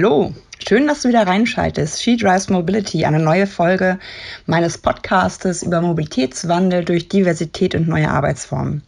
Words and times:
Hallo, 0.00 0.32
schön, 0.64 0.86
dass 0.86 1.02
du 1.02 1.08
wieder 1.08 1.26
reinschaltest. 1.26 2.00
She 2.00 2.16
Drives 2.16 2.48
Mobility, 2.48 3.04
eine 3.04 3.18
neue 3.18 3.48
Folge 3.48 3.98
meines 4.46 4.78
Podcastes 4.78 5.64
über 5.64 5.80
Mobilitätswandel 5.80 6.84
durch 6.84 7.08
Diversität 7.08 7.74
und 7.74 7.88
neue 7.88 8.08
Arbeitsformen. 8.08 8.84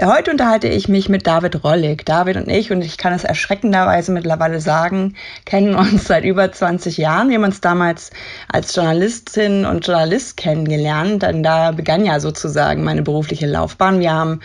Heute 0.00 0.30
unterhalte 0.30 0.68
ich 0.68 0.88
mich 0.88 1.08
mit 1.08 1.26
David 1.26 1.64
Rollig. 1.64 2.06
David 2.06 2.36
und 2.36 2.48
ich, 2.48 2.70
und 2.70 2.82
ich 2.82 2.98
kann 2.98 3.12
es 3.12 3.24
erschreckenderweise 3.24 4.12
mittlerweile 4.12 4.60
sagen, 4.60 5.16
kennen 5.44 5.74
uns 5.74 6.04
seit 6.04 6.22
über 6.22 6.52
20 6.52 6.98
Jahren. 6.98 7.30
Wir 7.30 7.38
haben 7.38 7.42
uns 7.42 7.60
damals 7.60 8.12
als 8.48 8.76
Journalistin 8.76 9.66
und 9.66 9.84
Journalist 9.84 10.36
kennengelernt, 10.36 11.24
denn 11.24 11.42
da 11.42 11.72
begann 11.72 12.04
ja 12.04 12.20
sozusagen 12.20 12.84
meine 12.84 13.02
berufliche 13.02 13.48
Laufbahn. 13.48 13.98
Wir 13.98 14.12
haben 14.12 14.38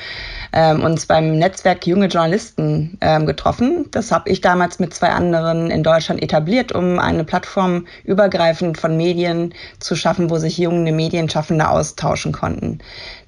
ähm, 0.54 0.84
uns 0.84 1.06
beim 1.06 1.38
Netzwerk 1.38 1.86
Junge 1.86 2.08
Journalisten 2.08 2.98
ähm, 3.02 3.28
getroffen. 3.28 3.86
Das 3.92 4.12
habe 4.12 4.32
ich 4.32 4.42
damals 4.42 4.80
mit 4.80 4.96
zwei 4.96 5.10
anderen 5.10 5.70
in 5.70 5.84
Deutschland 5.84 6.24
etabliert, 6.24 6.72
um 6.72 6.98
eine 6.98 7.26
Plattform 7.26 7.86
übergreifend 8.06 8.80
von 8.80 8.98
Medien 8.98 9.54
zu 9.80 9.96
schaffen, 9.96 10.32
wo 10.32 10.40
sich 10.40 10.58
junge 10.58 10.92
Medienschaffende 10.92 11.70
austauschen 11.70 12.32
konnten. 12.32 12.80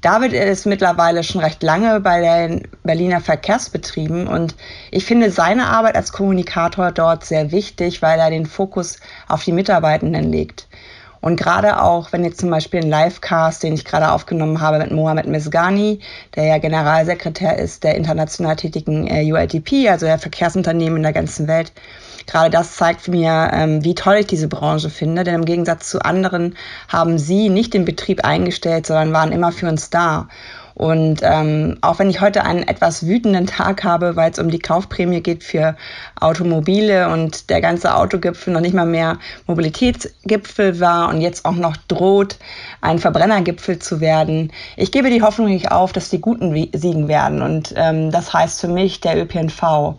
David 0.06 0.34
ist 0.34 0.68
mittlerweile 0.68 1.24
schon 1.24 1.42
recht 1.42 1.64
lange 1.64 2.00
bei 2.00 2.22
den 2.22 2.68
Berliner 2.84 3.22
Verkehrsbetrieben 3.22 4.28
und 4.28 4.54
ich 4.92 5.04
finde 5.04 5.32
seine 5.32 5.66
Arbeit 5.66 5.96
als 5.96 6.12
Kommunikator 6.12 6.92
dort 6.92 7.26
sehr 7.26 7.52
wichtig, 7.52 8.04
weil 8.04 8.20
er 8.20 8.30
den 8.30 8.46
Fokus 8.46 9.00
auf 9.28 9.44
die 9.44 9.52
Mitarbeitenden 9.52 10.32
legt. 10.32 10.68
Und 11.26 11.38
gerade 11.38 11.82
auch, 11.82 12.12
wenn 12.12 12.24
jetzt 12.24 12.40
zum 12.40 12.52
Beispiel 12.52 12.82
ein 12.82 12.90
Livecast, 12.92 13.64
den 13.64 13.74
ich 13.74 13.84
gerade 13.84 14.12
aufgenommen 14.12 14.62
habe 14.62 14.78
mit 14.78 14.92
Mohamed 14.92 15.26
Misgani, 15.26 15.98
der 16.36 16.44
ja 16.44 16.60
Generalsekretär 16.60 17.58
ist 17.58 17.84
der 17.84 17.96
international 17.96 18.56
tätigen 18.56 19.08
äh, 19.08 19.24
UITP, 19.34 19.90
also 19.90 20.06
der 20.06 20.20
Verkehrsunternehmen 20.20 20.98
in 20.98 21.02
der 21.02 21.14
ganzen 21.14 21.48
Welt, 21.48 21.72
gerade 22.28 22.52
das 22.52 22.76
zeigt 22.76 23.08
mir, 23.08 23.50
ähm, 23.54 23.84
wie 23.84 23.96
toll 23.96 24.18
ich 24.20 24.28
diese 24.28 24.48
Branche 24.48 24.92
finde. 24.92 25.24
Denn 25.24 25.34
im 25.34 25.46
Gegensatz 25.46 25.90
zu 25.90 26.00
anderen 26.00 26.56
haben 26.90 27.18
sie 27.18 27.50
nicht 27.50 27.74
den 27.74 27.86
Betrieb 27.86 28.24
eingestellt, 28.24 28.86
sondern 28.86 29.12
waren 29.12 29.32
immer 29.32 29.52
für 29.52 29.68
uns 29.68 29.90
da. 29.90 30.28
Und 30.76 31.22
ähm, 31.24 31.78
auch 31.80 32.00
wenn 32.00 32.10
ich 32.10 32.20
heute 32.20 32.44
einen 32.44 32.64
etwas 32.64 33.08
wütenden 33.08 33.48
Tag 33.48 33.86
habe, 33.86 34.18
weil 34.18 34.32
es 34.32 34.40
um 34.40 34.50
die 34.50 34.60
Kaufprämie 34.60 35.22
geht 35.22 35.44
für 35.44 35.78
Automobile 36.20 37.10
und 37.10 37.50
der 37.50 37.62
ganze 37.62 37.96
Autogipfel 37.96 38.54
noch 38.54 38.60
nicht 38.60 38.76
mal 38.76 38.86
mehr 38.86 39.18
Mobilitätsgipfel 39.48 40.82
war 40.82 41.10
und 41.10 41.22
jetzt 41.22 41.46
auch 41.46 41.56
noch 41.56 41.78
droht, 41.88 42.38
ein 42.82 43.00
Verbrennergipfel 43.00 43.80
zu 43.80 44.02
werden. 44.02 44.52
Ich 44.76 44.92
gebe 44.92 45.10
die 45.10 45.22
Hoffnung 45.22 45.48
nicht 45.48 45.72
auf, 45.72 45.94
dass 45.94 46.10
die 46.10 46.20
Guten 46.20 46.70
siegen 46.74 47.08
werden. 47.08 47.42
Und 47.42 47.74
ähm, 47.78 48.12
das 48.12 48.34
heißt 48.34 48.60
für 48.60 48.68
mich 48.68 49.00
der 49.00 49.18
ÖPNV. 49.18 49.96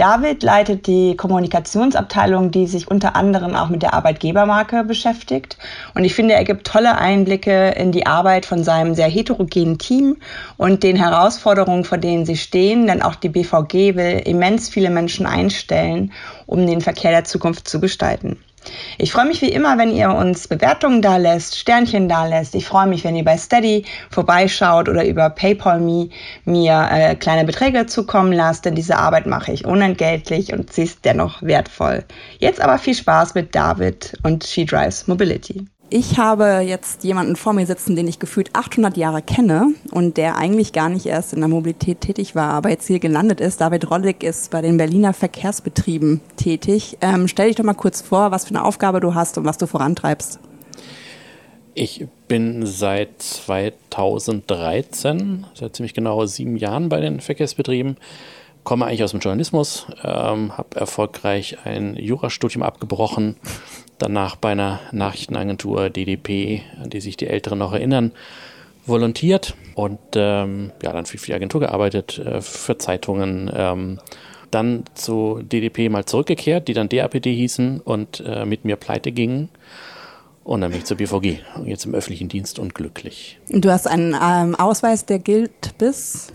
David 0.00 0.42
leitet 0.42 0.86
die 0.86 1.14
Kommunikationsabteilung, 1.14 2.50
die 2.50 2.66
sich 2.66 2.88
unter 2.90 3.16
anderem 3.16 3.54
auch 3.54 3.68
mit 3.68 3.82
der 3.82 3.92
Arbeitgebermarke 3.92 4.82
beschäftigt. 4.82 5.58
Und 5.94 6.04
ich 6.04 6.14
finde, 6.14 6.32
er 6.32 6.44
gibt 6.44 6.66
tolle 6.66 6.96
Einblicke 6.96 7.72
in 7.72 7.92
die 7.92 8.06
Arbeit 8.06 8.46
von 8.46 8.64
seinem 8.64 8.94
sehr 8.94 9.08
heterogenen 9.08 9.76
Team 9.76 10.16
und 10.56 10.84
den 10.84 10.96
Herausforderungen, 10.96 11.84
vor 11.84 11.98
denen 11.98 12.24
sie 12.24 12.38
stehen. 12.38 12.86
Denn 12.86 13.02
auch 13.02 13.14
die 13.14 13.28
BVG 13.28 13.94
will 13.94 14.22
immens 14.24 14.70
viele 14.70 14.88
Menschen 14.88 15.26
einstellen, 15.26 16.12
um 16.46 16.66
den 16.66 16.80
Verkehr 16.80 17.10
der 17.10 17.24
Zukunft 17.24 17.68
zu 17.68 17.78
gestalten. 17.78 18.38
Ich 18.98 19.12
freue 19.12 19.26
mich 19.26 19.40
wie 19.40 19.48
immer, 19.48 19.78
wenn 19.78 19.90
ihr 19.90 20.10
uns 20.10 20.46
Bewertungen 20.46 21.02
da 21.02 21.16
lässt, 21.16 21.58
Sternchen 21.58 22.08
da 22.08 22.26
lässt. 22.26 22.54
Ich 22.54 22.66
freue 22.66 22.86
mich, 22.86 23.04
wenn 23.04 23.16
ihr 23.16 23.24
bei 23.24 23.38
Steady 23.38 23.84
vorbeischaut 24.10 24.88
oder 24.88 25.06
über 25.06 25.30
PayPal 25.30 25.80
Me 25.80 26.10
mir 26.44 26.88
äh, 26.90 27.14
kleine 27.14 27.44
Beträge 27.44 27.86
zukommen 27.86 28.32
lasst, 28.32 28.64
denn 28.64 28.74
diese 28.74 28.96
Arbeit 28.96 29.26
mache 29.26 29.52
ich 29.52 29.64
unentgeltlich 29.64 30.52
und 30.52 30.72
sie 30.72 30.82
ist 30.82 31.04
dennoch 31.04 31.42
wertvoll. 31.42 32.04
Jetzt 32.38 32.60
aber 32.60 32.78
viel 32.78 32.94
Spaß 32.94 33.34
mit 33.34 33.54
David 33.54 34.18
und 34.22 34.44
She 34.44 34.64
Drives 34.64 35.06
Mobility. 35.06 35.66
Ich 35.92 36.18
habe 36.18 36.62
jetzt 36.64 37.02
jemanden 37.02 37.34
vor 37.34 37.52
mir 37.52 37.66
sitzen, 37.66 37.96
den 37.96 38.06
ich 38.06 38.20
gefühlt 38.20 38.54
800 38.54 38.96
Jahre 38.96 39.22
kenne 39.22 39.74
und 39.90 40.18
der 40.18 40.36
eigentlich 40.36 40.72
gar 40.72 40.88
nicht 40.88 41.06
erst 41.06 41.32
in 41.32 41.40
der 41.40 41.48
Mobilität 41.48 42.00
tätig 42.00 42.36
war, 42.36 42.52
aber 42.52 42.70
jetzt 42.70 42.86
hier 42.86 43.00
gelandet 43.00 43.40
ist. 43.40 43.60
David 43.60 43.90
Rollig 43.90 44.22
ist 44.22 44.52
bei 44.52 44.62
den 44.62 44.76
Berliner 44.76 45.12
Verkehrsbetrieben 45.12 46.20
tätig. 46.36 46.96
Ähm, 47.00 47.26
stell 47.26 47.48
dich 47.48 47.56
doch 47.56 47.64
mal 47.64 47.74
kurz 47.74 48.02
vor, 48.02 48.30
was 48.30 48.44
für 48.44 48.50
eine 48.50 48.64
Aufgabe 48.64 49.00
du 49.00 49.16
hast 49.16 49.36
und 49.36 49.44
was 49.44 49.58
du 49.58 49.66
vorantreibst. 49.66 50.38
Ich 51.74 52.06
bin 52.28 52.66
seit 52.66 53.20
2013, 53.20 55.44
seit 55.54 55.74
ziemlich 55.74 55.94
genau 55.94 56.24
sieben 56.24 56.56
Jahren 56.56 56.88
bei 56.88 57.00
den 57.00 57.18
Verkehrsbetrieben 57.18 57.96
komme 58.62 58.86
eigentlich 58.86 59.02
aus 59.02 59.12
dem 59.12 59.20
Journalismus, 59.20 59.86
ähm, 60.04 60.56
habe 60.56 60.76
erfolgreich 60.76 61.56
ein 61.64 61.96
Jurastudium 61.96 62.62
abgebrochen, 62.62 63.36
danach 64.00 64.36
bei 64.36 64.50
einer 64.50 64.80
Nachrichtenagentur 64.92 65.90
DDP, 65.90 66.62
an 66.82 66.90
die 66.90 67.00
sich 67.00 67.16
die 67.16 67.26
Älteren 67.26 67.58
noch 67.58 67.72
erinnern, 67.72 68.12
volontiert 68.86 69.54
und 69.74 69.98
ähm, 70.14 70.72
ja, 70.82 70.92
dann 70.92 71.06
für 71.06 71.18
die 71.18 71.34
Agentur 71.34 71.60
gearbeitet, 71.60 72.18
äh, 72.18 72.40
für 72.40 72.78
Zeitungen. 72.78 73.50
Ähm, 73.54 73.98
dann 74.50 74.82
zu 74.94 75.40
DDP 75.42 75.88
mal 75.88 76.06
zurückgekehrt, 76.06 76.66
die 76.66 76.74
dann 76.74 76.88
DAPD 76.88 77.32
hießen 77.32 77.80
und 77.80 78.20
äh, 78.26 78.44
mit 78.44 78.64
mir 78.64 78.74
pleite 78.74 79.12
gingen. 79.12 79.48
Und 80.42 80.62
dann 80.62 80.72
bin 80.72 80.80
ich 80.80 80.86
zur 80.86 80.96
BVG, 80.96 81.38
jetzt 81.66 81.84
im 81.84 81.94
öffentlichen 81.94 82.28
Dienst 82.28 82.58
und 82.58 82.74
glücklich. 82.74 83.38
Du 83.48 83.70
hast 83.70 83.86
einen 83.86 84.16
ähm, 84.20 84.56
Ausweis, 84.56 85.06
der 85.06 85.20
gilt 85.20 85.78
bis? 85.78 86.32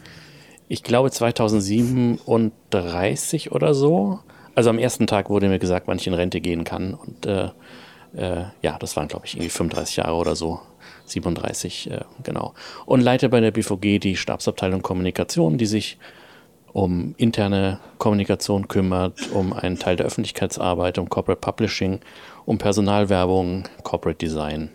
ich 0.67 0.83
glaube 0.83 1.09
2037 1.11 3.51
oder 3.51 3.73
so. 3.73 4.19
Also 4.55 4.69
am 4.69 4.79
ersten 4.79 5.05
Tag 5.05 5.29
wurde 5.29 5.49
mir 5.49 5.59
gesagt, 5.59 5.87
wann 5.87 5.97
ich 5.97 6.07
in 6.07 6.13
Rente 6.13 6.41
gehen 6.41 6.63
kann. 6.63 6.93
Und 6.93 7.25
äh, 7.25 7.49
äh, 8.15 8.45
ja, 8.61 8.77
das 8.79 8.95
waren, 8.95 9.07
glaube 9.07 9.25
ich, 9.25 9.35
irgendwie 9.35 9.49
35 9.49 9.97
Jahre 9.97 10.15
oder 10.15 10.35
so. 10.35 10.59
37, 11.05 11.91
äh, 11.91 11.99
genau. 12.23 12.53
Und 12.85 13.01
leite 13.01 13.29
bei 13.29 13.39
der 13.39 13.51
BVG 13.51 13.99
die 13.99 14.15
Stabsabteilung 14.15 14.81
Kommunikation, 14.81 15.57
die 15.57 15.65
sich 15.65 15.97
um 16.73 17.15
interne 17.17 17.79
Kommunikation 17.99 18.67
kümmert, 18.67 19.31
um 19.31 19.53
einen 19.53 19.77
Teil 19.77 19.95
der 19.95 20.05
Öffentlichkeitsarbeit, 20.05 20.97
um 20.97 21.09
Corporate 21.09 21.39
Publishing, 21.39 21.99
um 22.45 22.57
Personalwerbung, 22.57 23.63
Corporate 23.83 24.17
Design 24.17 24.69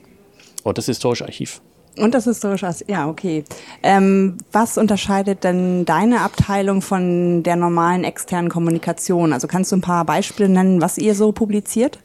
und 0.62 0.78
das 0.78 0.86
Historische 0.86 1.24
Archiv. 1.24 1.60
Und 1.98 2.14
das 2.14 2.24
historische 2.24 2.66
Aspekt, 2.66 2.90
ja, 2.90 3.08
okay. 3.08 3.44
Ähm, 3.82 4.38
was 4.52 4.78
unterscheidet 4.78 5.44
denn 5.44 5.84
deine 5.84 6.20
Abteilung 6.20 6.82
von 6.82 7.42
der 7.42 7.56
normalen 7.56 8.04
externen 8.04 8.50
Kommunikation? 8.50 9.32
Also 9.32 9.48
kannst 9.48 9.72
du 9.72 9.76
ein 9.76 9.80
paar 9.82 10.04
Beispiele 10.04 10.48
nennen, 10.48 10.80
was 10.80 10.98
ihr 10.98 11.14
so 11.14 11.32
publiziert? 11.32 11.98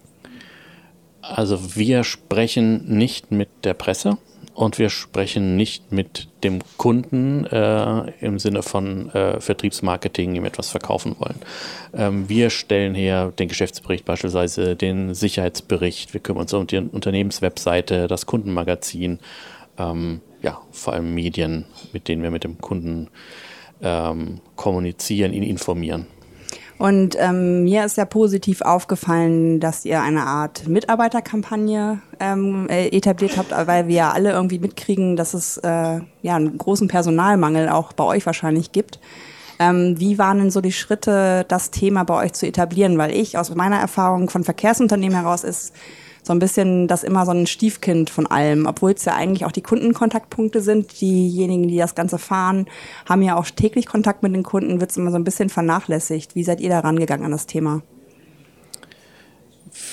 Also 1.22 1.76
wir 1.76 2.04
sprechen 2.04 2.98
nicht 2.98 3.32
mit 3.32 3.50
der 3.64 3.74
Presse 3.74 4.18
und 4.56 4.80
wir 4.80 4.90
sprechen 4.90 5.56
nicht 5.58 5.92
mit 5.92 6.30
dem 6.44 6.60
Kunden 6.78 7.46
äh, 7.46 8.12
im 8.22 8.40
Sinne 8.40 8.64
von 8.64 9.10
äh, 9.10 9.42
Vertriebsmarketing, 9.42 10.36
ihm 10.36 10.46
etwas 10.46 10.70
verkaufen 10.70 11.16
wollen. 11.20 11.36
Ähm, 11.94 12.30
wir 12.30 12.50
stellen 12.50 12.96
her 12.96 13.34
den 13.38 13.50
Geschäftsbericht 13.50 14.06
beispielsweise, 14.06 14.76
den 14.76 15.14
Sicherheitsbericht, 15.14 16.14
wir 16.14 16.22
kümmern 16.22 16.44
uns 16.44 16.54
um 16.54 16.68
die 16.68 16.78
Unternehmenswebseite, 16.78 18.08
das 18.08 18.26
Kundenmagazin 18.26 19.20
ähm, 19.78 20.22
ja, 20.42 20.62
vor 20.72 20.94
allem 20.94 21.14
Medien, 21.14 21.66
mit 21.94 22.08
denen 22.08 22.24
wir 22.24 22.32
mit 22.32 22.44
dem 22.44 22.60
Kunden 22.60 23.10
ähm, 23.82 24.42
kommunizieren, 24.56 25.34
ihn 25.34 25.44
informieren. 25.44 26.08
Und 26.78 27.16
ähm, 27.18 27.64
mir 27.64 27.86
ist 27.86 27.96
ja 27.96 28.04
positiv 28.04 28.62
aufgefallen, 28.62 29.62
dass 29.62 29.86
ihr 29.86 30.02
eine 30.02 30.24
Art 30.24 30.68
Mitarbeiterkampagne 30.68 32.02
ähm, 32.20 32.68
äh, 32.70 32.90
etabliert 32.90 33.38
habt, 33.38 33.52
weil 33.52 33.88
wir 33.88 33.96
ja 33.96 34.12
alle 34.12 34.32
irgendwie 34.32 34.60
mitkriegen, 34.60 35.16
dass 35.16 35.34
es 35.34 35.58
äh, 35.58 36.02
ja 36.22 36.36
einen 36.36 36.58
großen 36.58 36.90
Personalmangel 36.90 37.70
auch 37.70 37.94
bei 37.94 38.04
euch 38.04 38.26
wahrscheinlich 38.26 38.74
gibt. 38.74 39.00
Ähm, 39.58 39.96
wie 40.00 40.18
waren 40.18 40.40
denn 40.40 40.52
so 40.52 40.60
die 40.60 40.74
Schritte, 40.74 41.46
das 41.48 41.72
Thema 41.72 42.04
bei 42.04 42.26
euch 42.26 42.34
zu 42.34 42.46
etablieren? 42.46 42.98
Weil 42.98 43.12
ich 43.12 43.38
aus 43.38 43.56
meiner 43.56 43.80
Erfahrung 43.80 44.30
von 44.30 44.44
Verkehrsunternehmen 44.44 45.18
heraus 45.18 45.46
ist, 45.46 45.74
so 46.26 46.34
ein 46.34 46.40
bisschen 46.40 46.88
das 46.88 47.04
immer 47.04 47.26
so 47.26 47.32
ein 47.32 47.46
Stiefkind 47.46 48.10
von 48.10 48.26
allem, 48.26 48.66
obwohl 48.66 48.92
es 48.92 49.06
ja 49.06 49.14
eigentlich 49.14 49.46
auch 49.46 49.52
die 49.52 49.62
Kundenkontaktpunkte 49.62 50.60
sind. 50.62 51.00
Diejenigen, 51.00 51.68
die 51.68 51.78
das 51.78 51.94
Ganze 51.94 52.18
fahren, 52.18 52.66
haben 53.08 53.22
ja 53.22 53.36
auch 53.36 53.46
täglich 53.46 53.86
Kontakt 53.86 54.24
mit 54.24 54.34
den 54.34 54.44
Kunden, 54.44 54.80
wird 54.80 54.90
es 54.90 54.98
immer 54.98 55.12
so 55.12 55.18
ein 55.18 55.24
bisschen 55.24 55.50
vernachlässigt. 55.50 56.36
Wie 56.36 56.44
seid 56.44 56.62
ihr 56.62 56.70
da 56.70 56.80
rangegangen 56.80 57.26
an 57.26 57.32
das 57.32 57.46
Thema? 57.46 57.84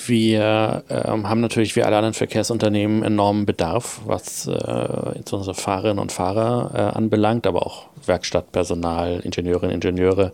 Wir 0.06 0.84
ähm, 0.88 1.28
haben 1.28 1.40
natürlich 1.40 1.76
wie 1.76 1.82
alle 1.82 1.96
anderen 1.96 2.14
Verkehrsunternehmen 2.14 3.02
enormen 3.02 3.46
Bedarf, 3.46 4.00
was 4.04 4.46
äh, 4.46 5.22
unsere 5.31 5.54
Fahrerinnen 5.54 5.99
und 5.99 6.12
Fahrer 6.12 6.70
äh, 6.75 6.96
anbelangt, 6.96 7.46
aber 7.46 7.66
auch 7.66 7.87
Werkstattpersonal, 8.06 9.20
Ingenieurinnen, 9.20 9.75
Ingenieure. 9.75 10.32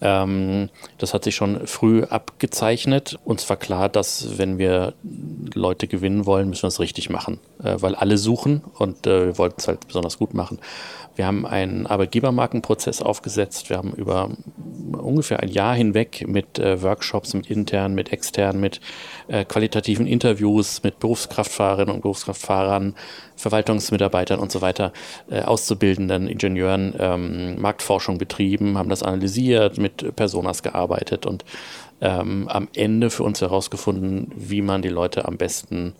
Ähm, 0.00 0.70
das 0.98 1.14
hat 1.14 1.24
sich 1.24 1.34
schon 1.34 1.66
früh 1.66 2.04
abgezeichnet. 2.04 3.18
Uns 3.24 3.48
war 3.48 3.56
klar, 3.56 3.88
dass 3.88 4.38
wenn 4.38 4.58
wir 4.58 4.94
Leute 5.54 5.88
gewinnen 5.88 6.26
wollen, 6.26 6.48
müssen 6.48 6.64
wir 6.64 6.68
es 6.68 6.80
richtig 6.80 7.10
machen. 7.10 7.38
äh, 7.62 7.76
weil 7.80 7.94
alle 7.94 8.18
suchen 8.18 8.62
und 8.78 9.06
äh, 9.06 9.26
wir 9.26 9.38
wollten 9.38 9.56
es 9.58 9.68
halt 9.68 9.86
besonders 9.86 10.18
gut 10.18 10.34
machen. 10.34 10.58
Wir 11.14 11.26
haben 11.26 11.46
einen 11.46 11.86
Arbeitgebermarkenprozess 11.86 13.00
aufgesetzt. 13.00 13.70
Wir 13.70 13.78
haben 13.78 13.92
über 13.92 14.30
ungefähr 14.92 15.40
ein 15.40 15.48
Jahr 15.48 15.74
hinweg 15.74 16.26
mit 16.28 16.58
äh, 16.58 16.82
Workshops, 16.82 17.32
mit 17.32 17.50
internen, 17.50 17.94
mit 17.94 18.12
externen, 18.12 18.60
mit 18.60 18.80
äh, 19.28 19.44
qualitativen 19.44 20.06
Interviews, 20.06 20.82
mit 20.82 20.98
Berufskraftfahrerinnen 20.98 21.94
und 21.94 22.00
Berufskraftfahrern, 22.02 22.94
Verwaltungsmitarbeitern 23.36 24.38
und 24.38 24.52
so 24.52 24.60
weiter, 24.62 24.92
äh, 25.30 25.42
Auszubildenden, 25.42 26.28
Ingenieuren, 26.28 26.94
ähm, 26.98 27.60
Marktforschung 27.60 28.18
betrieben, 28.18 28.78
haben 28.78 28.88
das 28.88 29.02
analysiert, 29.02 29.78
mit 29.78 30.16
Personas 30.16 30.62
gearbeitet 30.62 31.26
und 31.26 31.44
ähm, 32.00 32.48
am 32.48 32.68
Ende 32.74 33.10
für 33.10 33.22
uns 33.22 33.40
herausgefunden, 33.40 34.30
wie 34.36 34.62
man 34.62 34.82
die 34.82 34.88
Leute 34.88 35.26
am 35.26 35.36
besten 35.36 35.94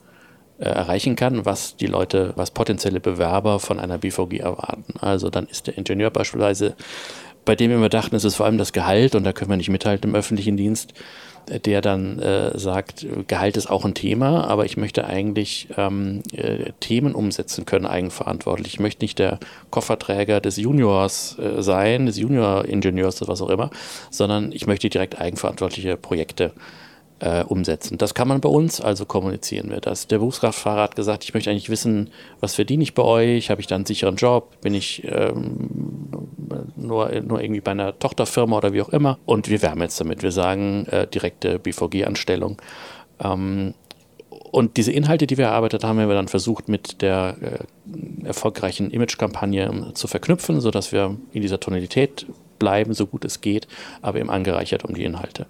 äh, 0.59 0.65
erreichen 0.65 1.17
kann, 1.17 1.45
was 1.45 1.77
die 1.77 1.87
Leute, 1.87 2.33
was 2.37 2.51
potenzielle 2.51 3.01
Bewerber 3.01 3.59
von 3.61 3.79
einer 3.79 3.99
BVG 3.99 4.39
erwarten. 4.39 4.95
Also 5.01 5.29
dann 5.29 5.47
ist 5.47 5.67
der 5.67 5.77
Ingenieur 5.77 6.11
beispielsweise, 6.11 6.77
bei 7.45 7.55
dem 7.55 7.71
wir 7.71 7.77
immer 7.77 7.89
dachten, 7.89 8.17
es 8.17 8.25
ist 8.25 8.37
vor 8.37 8.47
allem 8.47 8.57
das 8.59 8.73
Gehalt 8.73 9.15
und 9.15 9.25
da 9.25 9.33
können 9.33 9.51
wir 9.51 9.59
nicht 9.59 9.69
mithalten 9.69 10.11
im 10.11 10.17
öffentlichen 10.17 10.57
Dienst, 10.57 10.95
der 11.49 11.81
dann 11.81 12.19
äh, 12.19 12.59
sagt, 12.59 13.07
Gehalt 13.29 13.57
ist 13.57 13.71
auch 13.71 13.85
ein 13.85 13.95
Thema, 13.95 14.47
aber 14.49 14.65
ich 14.65 14.77
möchte 14.77 15.07
eigentlich 15.07 15.69
ähm, 15.77 16.23
äh, 16.33 16.73
Themen 16.81 17.15
umsetzen 17.15 17.67
können, 17.67 17.87
eigenverantwortlich. 17.87 18.75
Ich 18.75 18.81
möchte 18.81 19.05
nicht 19.05 19.19
der 19.19 19.39
Kofferträger 19.71 20.41
des 20.41 20.57
Juniors 20.57 21.39
äh, 21.39 21.63
sein, 21.63 22.07
des 22.07 22.19
Junior-Ingenieurs 22.19 23.23
oder 23.23 23.33
was 23.33 23.43
auch 23.43 23.51
immer, 23.51 23.71
sondern 24.11 24.53
ich 24.53 24.67
möchte 24.67 24.89
direkt 24.89 25.21
eigenverantwortliche 25.21 25.97
Projekte 25.97 26.53
äh, 27.21 27.43
umsetzen. 27.45 27.97
Das 27.99 28.15
kann 28.15 28.29
man 28.29 28.41
bei 28.41 28.49
uns, 28.49 28.81
also 28.81 29.07
kommunizieren 29.07 29.71
wir 29.71 29.81
das. 29.81 30.07
Der 30.07 30.19
Berufskraftfahrer 30.19 30.83
hat 30.83 30.97
gesagt, 30.97 31.25
ich 31.25 31.33
möchte 31.33 31.51
eigentlich 31.51 31.71
wissen, 31.71 32.11
was 32.41 32.55
verdiene 32.55 32.83
ich 32.83 32.95
bei 32.95 33.03
euch? 33.03 33.51
Habe 33.51 33.61
ich 33.61 33.67
da 33.67 33.75
einen 33.75 33.87
sicheren 33.87 34.17
Job? 34.17 34.61
Bin 34.61 34.75
ich 34.75 35.03
ähm, 35.05 35.71
nur, 36.77 37.11
nur 37.21 37.43
irgendwie 37.43 37.61
bei 37.61 37.73
einer 37.73 37.99
Tochterfirma 37.99 38.57
oder 38.57 38.73
wie 38.73 38.83
auch 38.83 38.89
immer? 38.91 39.19
Und 39.27 39.49
wir 39.49 39.63
werben 39.63 39.81
jetzt 39.83 40.01
damit. 40.01 40.23
Wir 40.23 40.33
sagen 40.33 40.87
äh, 40.87 41.07
direkte 41.07 41.59
BVG-Anstellung. 41.59 42.61
Ähm, 43.23 43.75
und 44.29 44.77
diese 44.77 44.93
Inhalte, 44.93 45.27
die 45.27 45.39
wir 45.39 45.47
erarbeitet 45.47 45.85
haben, 45.85 45.99
haben 45.99 46.09
wir 46.09 46.15
dann 46.15 46.29
versucht, 46.29 46.69
mit 46.69 47.03
der 47.03 47.37
äh, 47.41 48.27
erfolgreichen 48.27 48.91
Image-Kampagne 48.91 49.93
zu 49.95 50.07
verknüpfen, 50.07 50.61
sodass 50.61 50.93
wir 50.93 51.17
in 51.33 51.43
dieser 51.43 51.61
Tonalität 51.61 52.27
bleiben, 52.59 52.95
so 52.95 53.07
gut 53.07 53.25
es 53.25 53.41
geht, 53.41 53.69
aber 54.03 54.19
eben 54.19 54.31
angereichert 54.31 54.85
um 54.85 54.95
die 54.95 55.05
Inhalte. 55.05 55.47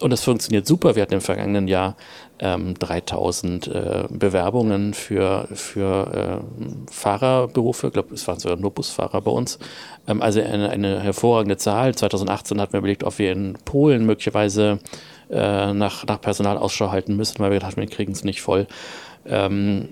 Und 0.00 0.10
das 0.10 0.24
funktioniert 0.24 0.66
super. 0.66 0.96
Wir 0.96 1.02
hatten 1.02 1.14
im 1.14 1.20
vergangenen 1.20 1.68
Jahr 1.68 1.96
ähm, 2.40 2.74
3000 2.78 3.66
äh, 3.68 4.04
Bewerbungen 4.10 4.94
für, 4.94 5.48
für 5.52 6.42
äh, 6.42 6.92
Fahrerberufe. 6.92 7.88
Ich 7.88 7.92
glaube, 7.92 8.14
es 8.14 8.26
waren 8.28 8.38
sogar 8.38 8.56
nur 8.56 8.70
Busfahrer 8.70 9.20
bei 9.20 9.30
uns. 9.30 9.58
Ähm, 10.06 10.22
also 10.22 10.40
eine, 10.40 10.70
eine 10.70 11.00
hervorragende 11.00 11.56
Zahl. 11.56 11.94
2018 11.94 12.60
hatten 12.60 12.72
wir 12.72 12.78
überlegt, 12.78 13.04
ob 13.04 13.18
wir 13.18 13.32
in 13.32 13.54
Polen 13.64 14.06
möglicherweise 14.06 14.78
äh, 15.30 15.72
nach, 15.72 16.06
nach 16.06 16.20
Personal 16.20 16.58
halten 16.58 17.16
müssen, 17.16 17.38
weil 17.40 17.50
wir 17.50 17.58
gedacht 17.58 17.72
haben, 17.72 17.82
wir 17.82 17.88
kriegen 17.88 18.12
es 18.12 18.24
nicht 18.24 18.42
voll. 18.42 18.66
Ähm, 19.26 19.88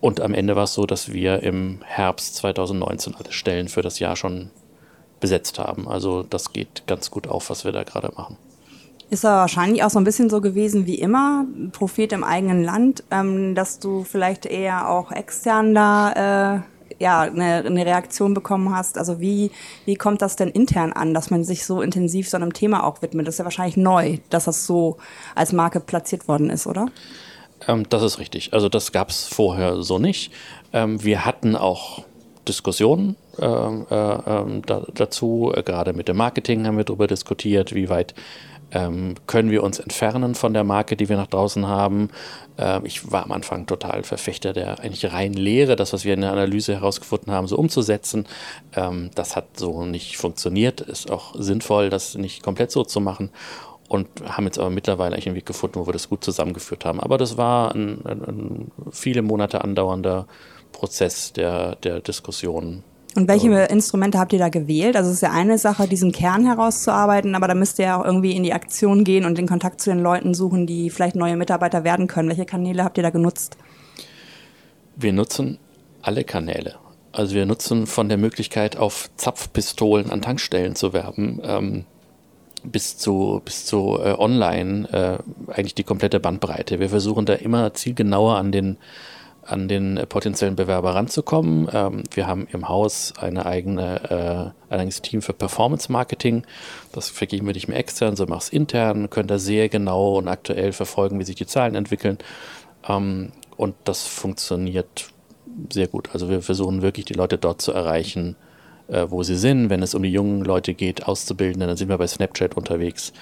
und 0.00 0.20
am 0.20 0.34
Ende 0.34 0.56
war 0.56 0.64
es 0.64 0.74
so, 0.74 0.86
dass 0.86 1.12
wir 1.12 1.42
im 1.42 1.80
Herbst 1.84 2.36
2019 2.36 3.14
alle 3.14 3.32
Stellen 3.32 3.68
für 3.68 3.82
das 3.82 3.98
Jahr 3.98 4.16
schon 4.16 4.50
besetzt 5.20 5.58
haben. 5.58 5.88
Also 5.88 6.22
das 6.22 6.52
geht 6.52 6.86
ganz 6.86 7.10
gut 7.10 7.26
auf, 7.26 7.50
was 7.50 7.64
wir 7.64 7.72
da 7.72 7.82
gerade 7.84 8.12
machen. 8.16 8.36
Ist 9.08 9.24
aber 9.24 9.36
wahrscheinlich 9.36 9.84
auch 9.84 9.90
so 9.90 9.98
ein 9.98 10.04
bisschen 10.04 10.28
so 10.28 10.40
gewesen 10.40 10.86
wie 10.86 10.96
immer, 10.96 11.44
Prophet 11.72 12.12
im 12.12 12.24
eigenen 12.24 12.64
Land, 12.64 13.04
ähm, 13.10 13.54
dass 13.54 13.78
du 13.78 14.02
vielleicht 14.02 14.46
eher 14.46 14.90
auch 14.90 15.12
extern 15.12 15.74
da 15.74 16.56
äh, 16.56 16.60
ja, 16.98 17.20
eine, 17.20 17.64
eine 17.64 17.86
Reaktion 17.86 18.34
bekommen 18.34 18.74
hast. 18.74 18.98
Also 18.98 19.20
wie, 19.20 19.50
wie 19.84 19.96
kommt 19.96 20.22
das 20.22 20.36
denn 20.36 20.48
intern 20.48 20.92
an, 20.92 21.14
dass 21.14 21.30
man 21.30 21.44
sich 21.44 21.64
so 21.64 21.82
intensiv 21.82 22.28
so 22.28 22.36
einem 22.36 22.52
Thema 22.52 22.84
auch 22.84 23.02
widmet? 23.02 23.26
Das 23.26 23.34
ist 23.34 23.38
ja 23.38 23.44
wahrscheinlich 23.44 23.76
neu, 23.76 24.18
dass 24.30 24.46
das 24.46 24.66
so 24.66 24.96
als 25.34 25.52
Marke 25.52 25.80
platziert 25.80 26.26
worden 26.26 26.50
ist, 26.50 26.66
oder? 26.66 26.86
Ähm, 27.68 27.88
das 27.88 28.02
ist 28.02 28.18
richtig. 28.18 28.54
Also 28.54 28.68
das 28.68 28.92
gab 28.92 29.10
es 29.10 29.26
vorher 29.26 29.82
so 29.82 29.98
nicht. 29.98 30.32
Ähm, 30.72 31.02
wir 31.02 31.24
hatten 31.24 31.54
auch 31.56 32.04
Diskussionen 32.48 33.16
ähm, 33.38 33.86
äh, 33.90 33.94
äh, 33.94 34.62
da, 34.64 34.86
dazu. 34.94 35.52
Gerade 35.64 35.92
mit 35.92 36.08
dem 36.08 36.16
Marketing 36.16 36.66
haben 36.66 36.76
wir 36.76 36.84
darüber 36.84 37.06
diskutiert, 37.06 37.74
wie 37.74 37.88
weit 37.88 38.14
ähm, 38.14 38.55
können 39.26 39.50
wir 39.50 39.62
uns 39.62 39.78
entfernen 39.78 40.34
von 40.34 40.52
der 40.52 40.64
Marke, 40.64 40.96
die 40.96 41.08
wir 41.08 41.16
nach 41.16 41.26
draußen 41.26 41.66
haben. 41.66 42.10
Ähm, 42.58 42.84
ich 42.84 43.10
war 43.10 43.24
am 43.24 43.32
Anfang 43.32 43.66
total 43.66 44.02
Verfechter 44.02 44.52
der 44.52 44.80
eigentlich 44.80 45.12
rein 45.12 45.32
Lehre, 45.32 45.76
das, 45.76 45.92
was 45.92 46.04
wir 46.04 46.14
in 46.14 46.20
der 46.20 46.32
Analyse 46.32 46.74
herausgefunden 46.74 47.32
haben, 47.32 47.46
so 47.46 47.56
umzusetzen. 47.56 48.26
Ähm, 48.74 49.10
das 49.14 49.36
hat 49.36 49.58
so 49.58 49.84
nicht 49.84 50.16
funktioniert. 50.16 50.80
Ist 50.80 51.10
auch 51.10 51.34
sinnvoll, 51.38 51.90
das 51.90 52.16
nicht 52.16 52.42
komplett 52.42 52.70
so 52.70 52.84
zu 52.84 53.00
machen 53.00 53.30
und 53.88 54.08
haben 54.24 54.46
jetzt 54.46 54.58
aber 54.58 54.70
mittlerweile 54.70 55.14
eigentlich 55.14 55.26
einen 55.26 55.36
Weg 55.36 55.46
gefunden, 55.46 55.78
wo 55.78 55.86
wir 55.86 55.92
das 55.92 56.08
gut 56.08 56.24
zusammengeführt 56.24 56.84
haben. 56.84 57.00
Aber 57.00 57.18
das 57.18 57.36
war 57.36 57.74
ein, 57.74 58.04
ein, 58.04 58.22
ein 58.22 58.72
viele 58.90 59.22
Monate 59.22 59.62
andauernder 59.62 60.26
Prozess 60.72 61.32
der, 61.32 61.76
der 61.76 62.00
Diskussion. 62.00 62.82
Und 63.16 63.28
welche 63.28 63.48
ähm. 63.48 63.66
Instrumente 63.70 64.18
habt 64.18 64.32
ihr 64.32 64.38
da 64.38 64.48
gewählt? 64.48 64.96
Also 64.96 65.10
es 65.10 65.16
ist 65.16 65.22
ja 65.22 65.32
eine 65.32 65.58
Sache, 65.58 65.88
diesen 65.88 66.12
Kern 66.12 66.46
herauszuarbeiten, 66.46 67.34
aber 67.34 67.48
da 67.48 67.54
müsst 67.54 67.78
ihr 67.78 67.86
ja 67.86 68.00
auch 68.00 68.04
irgendwie 68.04 68.32
in 68.32 68.42
die 68.42 68.52
Aktion 68.52 69.04
gehen 69.04 69.24
und 69.24 69.38
den 69.38 69.46
Kontakt 69.46 69.80
zu 69.80 69.90
den 69.90 70.00
Leuten 70.00 70.34
suchen, 70.34 70.66
die 70.66 70.90
vielleicht 70.90 71.16
neue 71.16 71.36
Mitarbeiter 71.36 71.84
werden 71.84 72.06
können. 72.06 72.28
Welche 72.28 72.46
Kanäle 72.46 72.84
habt 72.84 72.96
ihr 72.98 73.02
da 73.02 73.10
genutzt? 73.10 73.56
Wir 74.96 75.12
nutzen 75.12 75.58
alle 76.02 76.24
Kanäle. 76.24 76.76
Also 77.12 77.34
wir 77.34 77.46
nutzen 77.46 77.86
von 77.86 78.08
der 78.08 78.18
Möglichkeit, 78.18 78.76
auf 78.76 79.10
Zapfpistolen 79.16 80.10
an 80.10 80.20
Tankstellen 80.20 80.74
zu 80.74 80.92
werben, 80.92 81.40
ähm, 81.42 81.84
bis 82.62 82.98
zu, 82.98 83.40
bis 83.44 83.64
zu 83.64 83.98
äh, 83.98 84.12
online, 84.12 84.88
äh, 84.92 85.52
eigentlich 85.52 85.74
die 85.74 85.84
komplette 85.84 86.20
Bandbreite. 86.20 86.78
Wir 86.78 86.90
versuchen 86.90 87.24
da 87.24 87.34
immer 87.34 87.72
zielgenauer 87.74 88.36
an 88.36 88.52
den 88.52 88.76
an 89.46 89.68
den 89.68 90.00
potenziellen 90.08 90.56
Bewerber 90.56 90.94
ranzukommen. 90.94 91.68
Ähm, 91.72 92.02
wir 92.12 92.26
haben 92.26 92.46
im 92.52 92.68
Haus 92.68 93.14
eine 93.18 93.46
eigene, 93.46 94.54
äh, 94.70 94.72
ein 94.72 94.80
eigenes 94.80 95.02
Team 95.02 95.22
für 95.22 95.32
Performance 95.32 95.90
Marketing. 95.90 96.44
Das 96.92 97.08
vergeben 97.08 97.46
wir 97.46 97.54
nicht 97.54 97.68
mehr 97.68 97.78
extern, 97.78 98.16
sondern 98.16 98.36
machen 98.36 98.44
es 98.44 98.48
intern, 98.50 99.10
können 99.10 99.28
da 99.28 99.38
sehr 99.38 99.68
genau 99.68 100.16
und 100.16 100.28
aktuell 100.28 100.72
verfolgen, 100.72 101.18
wie 101.18 101.24
sich 101.24 101.36
die 101.36 101.46
Zahlen 101.46 101.74
entwickeln. 101.74 102.18
Ähm, 102.88 103.32
und 103.56 103.74
das 103.84 104.06
funktioniert 104.06 105.06
sehr 105.72 105.86
gut. 105.86 106.10
Also 106.12 106.28
wir 106.28 106.42
versuchen 106.42 106.82
wirklich 106.82 107.06
die 107.06 107.14
Leute 107.14 107.38
dort 107.38 107.62
zu 107.62 107.72
erreichen, 107.72 108.36
äh, 108.88 109.06
wo 109.08 109.22
sie 109.22 109.36
sind. 109.36 109.70
Wenn 109.70 109.82
es 109.82 109.94
um 109.94 110.02
die 110.02 110.12
jungen 110.12 110.44
Leute 110.44 110.74
geht, 110.74 111.06
auszubilden, 111.06 111.60
dann 111.60 111.76
sind 111.76 111.88
wir 111.88 111.98
bei 111.98 112.06
Snapchat 112.06 112.56
unterwegs, 112.56 113.12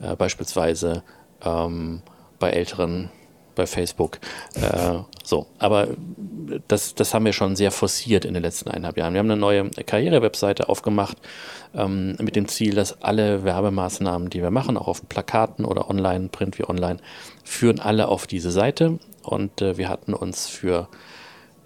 äh, 0.00 0.16
beispielsweise 0.16 1.02
ähm, 1.44 2.02
bei 2.38 2.50
älteren 2.50 3.10
bei 3.54 3.66
Facebook. 3.66 4.18
Äh, 4.54 4.98
so, 5.24 5.46
aber 5.58 5.88
das, 6.68 6.94
das 6.94 7.14
haben 7.14 7.24
wir 7.24 7.32
schon 7.32 7.56
sehr 7.56 7.70
forciert 7.70 8.24
in 8.24 8.34
den 8.34 8.42
letzten 8.42 8.70
eineinhalb 8.70 8.96
Jahren. 8.96 9.14
Wir 9.14 9.20
haben 9.20 9.30
eine 9.30 9.40
neue 9.40 9.70
Karriere-Webseite 9.70 10.68
aufgemacht 10.68 11.16
ähm, 11.74 12.16
mit 12.20 12.36
dem 12.36 12.48
Ziel, 12.48 12.74
dass 12.74 13.02
alle 13.02 13.44
Werbemaßnahmen, 13.44 14.30
die 14.30 14.42
wir 14.42 14.50
machen, 14.50 14.76
auch 14.76 14.88
auf 14.88 15.08
Plakaten 15.08 15.64
oder 15.64 15.88
online, 15.88 16.28
Print 16.28 16.58
wie 16.58 16.68
online, 16.68 16.98
führen 17.44 17.80
alle 17.80 18.08
auf 18.08 18.26
diese 18.26 18.50
Seite. 18.50 18.98
Und 19.22 19.62
äh, 19.62 19.76
wir 19.78 19.88
hatten 19.88 20.14
uns 20.14 20.48
für 20.48 20.88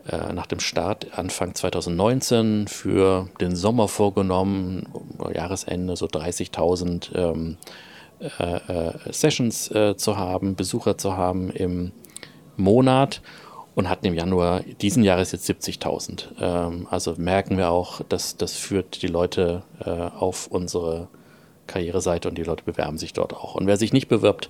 äh, 0.09 0.33
nach 0.33 0.47
dem 0.47 0.61
Start 0.61 1.19
Anfang 1.19 1.55
2019 1.55 2.69
für 2.69 3.29
den 3.41 3.57
Sommer 3.57 3.89
vorgenommen, 3.89 4.87
Jahresende 5.35 5.97
so 5.97 6.07
30.000 6.07 7.15
ähm, 7.15 7.57
äh, 7.57 7.63
äh, 7.63 7.96
Sessions 9.11 9.71
äh, 9.71 9.97
zu 9.97 10.17
haben, 10.17 10.57
Besucher 10.57 10.97
zu 10.97 11.17
haben 11.17 11.51
im 11.51 11.93
Monat 12.57 13.21
und 13.75 13.91
hatten 13.91 14.07
im 14.07 14.15
Januar 14.15 14.63
diesen 14.81 15.05
Jahres 15.05 15.33
jetzt 15.33 15.49
70.000. 15.49 16.29
Ähm, 16.41 16.87
also 16.91 17.15
merken 17.19 17.59
wir 17.59 17.71
auch, 17.71 18.01
dass 18.09 18.37
das 18.37 18.55
führt 18.55 19.03
die 19.03 19.07
Leute 19.07 19.63
äh, 19.85 19.91
auf 19.91 20.47
unsere 20.47 21.09
Karriereseite 21.67 22.29
und 22.29 22.39
die 22.39 22.45
Leute 22.45 22.65
bewerben 22.65 22.97
sich 22.97 23.13
dort 23.13 23.35
auch. 23.35 23.55
Und 23.55 23.67
wer 23.67 23.77
sich 23.77 23.93
nicht 23.93 24.09
bewirbt, 24.09 24.49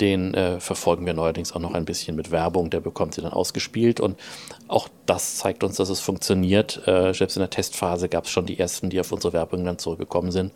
den 0.00 0.34
äh, 0.34 0.60
verfolgen 0.60 1.06
wir 1.06 1.14
neuerdings 1.14 1.52
auch 1.52 1.60
noch 1.60 1.74
ein 1.74 1.84
bisschen 1.84 2.16
mit 2.16 2.30
Werbung, 2.30 2.70
der 2.70 2.80
bekommt 2.80 3.14
sie 3.14 3.22
dann 3.22 3.32
ausgespielt 3.32 4.00
und 4.00 4.18
auch 4.66 4.88
das 5.06 5.36
zeigt 5.36 5.62
uns, 5.62 5.76
dass 5.76 5.88
es 5.88 6.00
funktioniert. 6.00 6.82
Äh, 6.88 7.12
selbst 7.14 7.36
in 7.36 7.40
der 7.40 7.50
Testphase 7.50 8.08
gab 8.08 8.24
es 8.24 8.30
schon 8.30 8.46
die 8.46 8.58
ersten, 8.58 8.90
die 8.90 8.98
auf 8.98 9.12
unsere 9.12 9.34
Werbung 9.34 9.64
dann 9.64 9.78
zurückgekommen 9.78 10.32
sind 10.32 10.52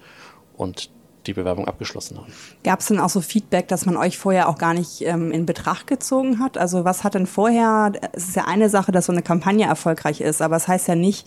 und 0.57 0.91
die 1.27 1.35
Bewerbung 1.35 1.69
abgeschlossen 1.69 2.19
haben. 2.19 2.33
Gab 2.65 2.81
es 2.81 2.87
denn 2.87 2.99
auch 2.99 3.09
so 3.09 3.21
Feedback, 3.21 3.69
dass 3.69 3.87
man 3.87 3.97
euch 3.97 4.19
vorher 4.19 4.49
auch 4.49 4.59
gar 4.59 4.75
nicht 4.75 5.03
ähm, 5.03 5.31
in 5.31 5.47
Betracht 5.47 5.87
gezogen 5.87 6.39
hat? 6.39 6.59
Also 6.59 6.85
was 6.85 7.05
hat 7.05 7.15
denn 7.15 7.27
vorher, 7.27 7.93
es 8.13 8.29
ist 8.29 8.37
ja 8.37 8.45
eine 8.47 8.69
Sache, 8.69 8.93
dass 8.93 9.07
so 9.07 9.13
eine 9.13 9.23
Kampagne 9.23 9.67
erfolgreich 9.67 10.21
ist, 10.21 10.43
aber 10.43 10.57
es 10.57 10.63
das 10.63 10.69
heißt 10.69 10.89
ja 10.89 10.95
nicht, 10.95 11.27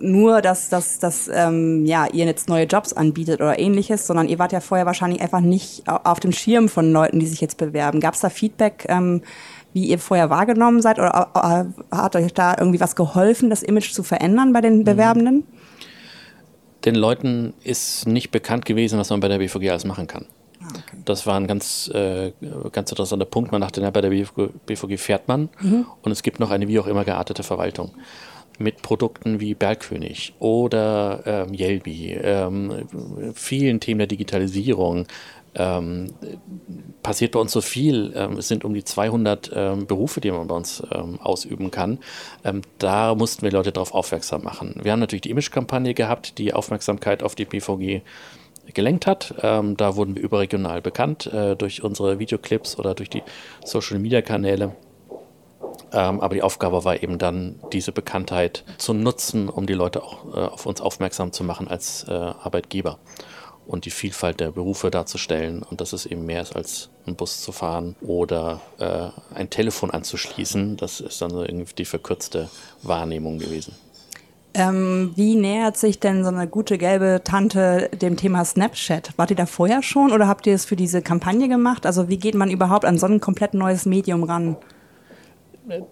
nur, 0.00 0.42
dass, 0.42 0.68
dass, 0.70 0.98
dass 0.98 1.30
ähm, 1.32 1.84
ja, 1.86 2.06
ihr 2.06 2.24
jetzt 2.24 2.48
neue 2.48 2.64
Jobs 2.64 2.92
anbietet 2.92 3.40
oder 3.40 3.58
ähnliches, 3.58 4.06
sondern 4.06 4.28
ihr 4.28 4.40
wart 4.40 4.52
ja 4.52 4.60
vorher 4.60 4.86
wahrscheinlich 4.86 5.20
einfach 5.20 5.40
nicht 5.40 5.84
auf 5.86 6.18
dem 6.18 6.32
Schirm 6.32 6.68
von 6.68 6.92
Leuten, 6.92 7.20
die 7.20 7.26
sich 7.26 7.40
jetzt 7.40 7.58
bewerben. 7.58 8.00
Gab 8.00 8.14
es 8.14 8.20
da 8.20 8.28
Feedback, 8.28 8.86
ähm, 8.88 9.22
wie 9.72 9.86
ihr 9.86 9.98
vorher 9.98 10.30
wahrgenommen 10.30 10.82
seid 10.82 10.98
oder 10.98 11.30
hat 11.90 12.16
euch 12.16 12.32
da 12.34 12.56
irgendwie 12.58 12.80
was 12.80 12.96
geholfen, 12.96 13.50
das 13.50 13.62
Image 13.62 13.92
zu 13.92 14.02
verändern 14.02 14.52
bei 14.52 14.60
den 14.60 14.78
mhm. 14.78 14.84
Den 16.84 16.94
Leuten 16.94 17.54
ist 17.62 18.06
nicht 18.06 18.30
bekannt 18.30 18.64
gewesen, 18.64 18.98
was 18.98 19.10
man 19.10 19.20
bei 19.20 19.28
der 19.28 19.38
BVG 19.38 19.70
alles 19.70 19.84
machen 19.84 20.06
kann. 20.06 20.26
Ah, 20.60 20.68
okay. 20.68 20.96
Das 21.04 21.26
war 21.26 21.38
ein 21.38 21.46
ganz, 21.46 21.88
äh, 21.94 22.32
ganz 22.72 22.90
interessanter 22.90 23.26
Punkt. 23.26 23.52
Man 23.52 23.60
dachte, 23.60 23.80
ja, 23.80 23.90
bei 23.90 24.00
der 24.00 24.10
BVG 24.10 24.98
fährt 24.98 25.28
man 25.28 25.48
mhm. 25.60 25.86
und 26.02 26.12
es 26.12 26.22
gibt 26.22 26.40
noch 26.40 26.50
eine 26.50 26.68
wie 26.68 26.78
auch 26.78 26.86
immer 26.86 27.04
geartete 27.04 27.42
Verwaltung 27.42 27.92
mit 28.58 28.82
Produkten 28.82 29.40
wie 29.40 29.54
Bergkönig 29.54 30.34
oder 30.38 31.22
ähm, 31.26 31.54
Yelby, 31.54 32.12
ähm, 32.12 32.86
vielen 33.34 33.80
Themen 33.80 33.98
der 33.98 34.06
Digitalisierung. 34.06 35.06
Ähm, 35.54 36.08
passiert 37.02 37.32
bei 37.32 37.40
uns 37.40 37.52
so 37.52 37.60
viel. 37.60 38.12
Ähm, 38.16 38.38
es 38.38 38.48
sind 38.48 38.64
um 38.64 38.74
die 38.74 38.84
200 38.84 39.50
ähm, 39.54 39.86
Berufe, 39.86 40.20
die 40.20 40.30
man 40.30 40.46
bei 40.46 40.54
uns 40.54 40.82
ähm, 40.90 41.20
ausüben 41.20 41.70
kann. 41.70 41.98
da 42.78 43.14
mussten 43.14 43.42
wir 43.42 43.50
Leute 43.50 43.72
darauf 43.72 43.94
aufmerksam 43.94 44.42
machen. 44.42 44.80
Wir 44.82 44.92
haben 44.92 45.00
natürlich 45.00 45.22
die 45.22 45.30
Image-Kampagne 45.30 45.94
gehabt, 45.94 46.38
die 46.38 46.52
Aufmerksamkeit 46.52 47.22
auf 47.22 47.34
die 47.34 47.44
BVG 47.44 48.02
gelenkt 48.72 49.06
hat. 49.06 49.34
da 49.42 49.96
wurden 49.96 50.16
wir 50.16 50.22
überregional 50.22 50.80
bekannt 50.80 51.26
äh, 51.26 51.54
durch 51.54 51.82
unsere 51.82 52.18
Videoclips 52.18 52.78
oder 52.78 52.94
durch 52.94 53.10
die 53.10 53.22
Social-Media-Kanäle. 53.64 54.74
Ähm, 55.92 56.20
aber 56.20 56.34
die 56.34 56.42
Aufgabe 56.42 56.84
war 56.84 57.02
eben 57.02 57.18
dann, 57.18 57.60
diese 57.72 57.92
Bekanntheit 57.92 58.64
zu 58.78 58.94
nutzen, 58.94 59.48
um 59.48 59.66
die 59.66 59.74
Leute 59.74 60.02
auch 60.02 60.24
äh, 60.34 60.40
auf 60.40 60.66
uns 60.66 60.80
aufmerksam 60.80 61.32
zu 61.32 61.44
machen 61.44 61.68
als 61.68 62.04
äh, 62.08 62.12
Arbeitgeber 62.12 62.98
und 63.66 63.84
die 63.84 63.90
Vielfalt 63.90 64.40
der 64.40 64.50
Berufe 64.50 64.90
darzustellen 64.90 65.62
und 65.62 65.80
dass 65.80 65.92
es 65.92 66.06
eben 66.06 66.26
mehr 66.26 66.42
ist 66.42 66.54
als 66.54 66.90
einen 67.06 67.16
Bus 67.16 67.40
zu 67.40 67.52
fahren 67.52 67.96
oder 68.00 68.60
äh, 68.78 69.08
ein 69.34 69.50
Telefon 69.50 69.90
anzuschließen. 69.90 70.76
Das 70.76 71.00
ist 71.00 71.20
dann 71.20 71.30
so 71.30 71.42
irgendwie 71.42 71.74
die 71.74 71.84
verkürzte 71.84 72.48
Wahrnehmung 72.82 73.38
gewesen. 73.38 73.74
Ähm, 74.56 75.12
wie 75.16 75.34
nähert 75.34 75.76
sich 75.76 75.98
denn 75.98 76.22
so 76.22 76.30
eine 76.30 76.46
gute 76.46 76.78
gelbe 76.78 77.22
Tante 77.24 77.90
dem 78.00 78.16
Thema 78.16 78.44
Snapchat? 78.44 79.12
Wart 79.16 79.30
ihr 79.30 79.36
da 79.36 79.46
vorher 79.46 79.82
schon 79.82 80.12
oder 80.12 80.28
habt 80.28 80.46
ihr 80.46 80.54
es 80.54 80.64
für 80.64 80.76
diese 80.76 81.02
Kampagne 81.02 81.48
gemacht? 81.48 81.86
Also 81.86 82.08
wie 82.08 82.18
geht 82.18 82.36
man 82.36 82.50
überhaupt 82.50 82.84
an 82.84 82.96
so 82.96 83.06
ein 83.06 83.20
komplett 83.20 83.54
neues 83.54 83.84
Medium 83.84 84.22
ran? 84.22 84.56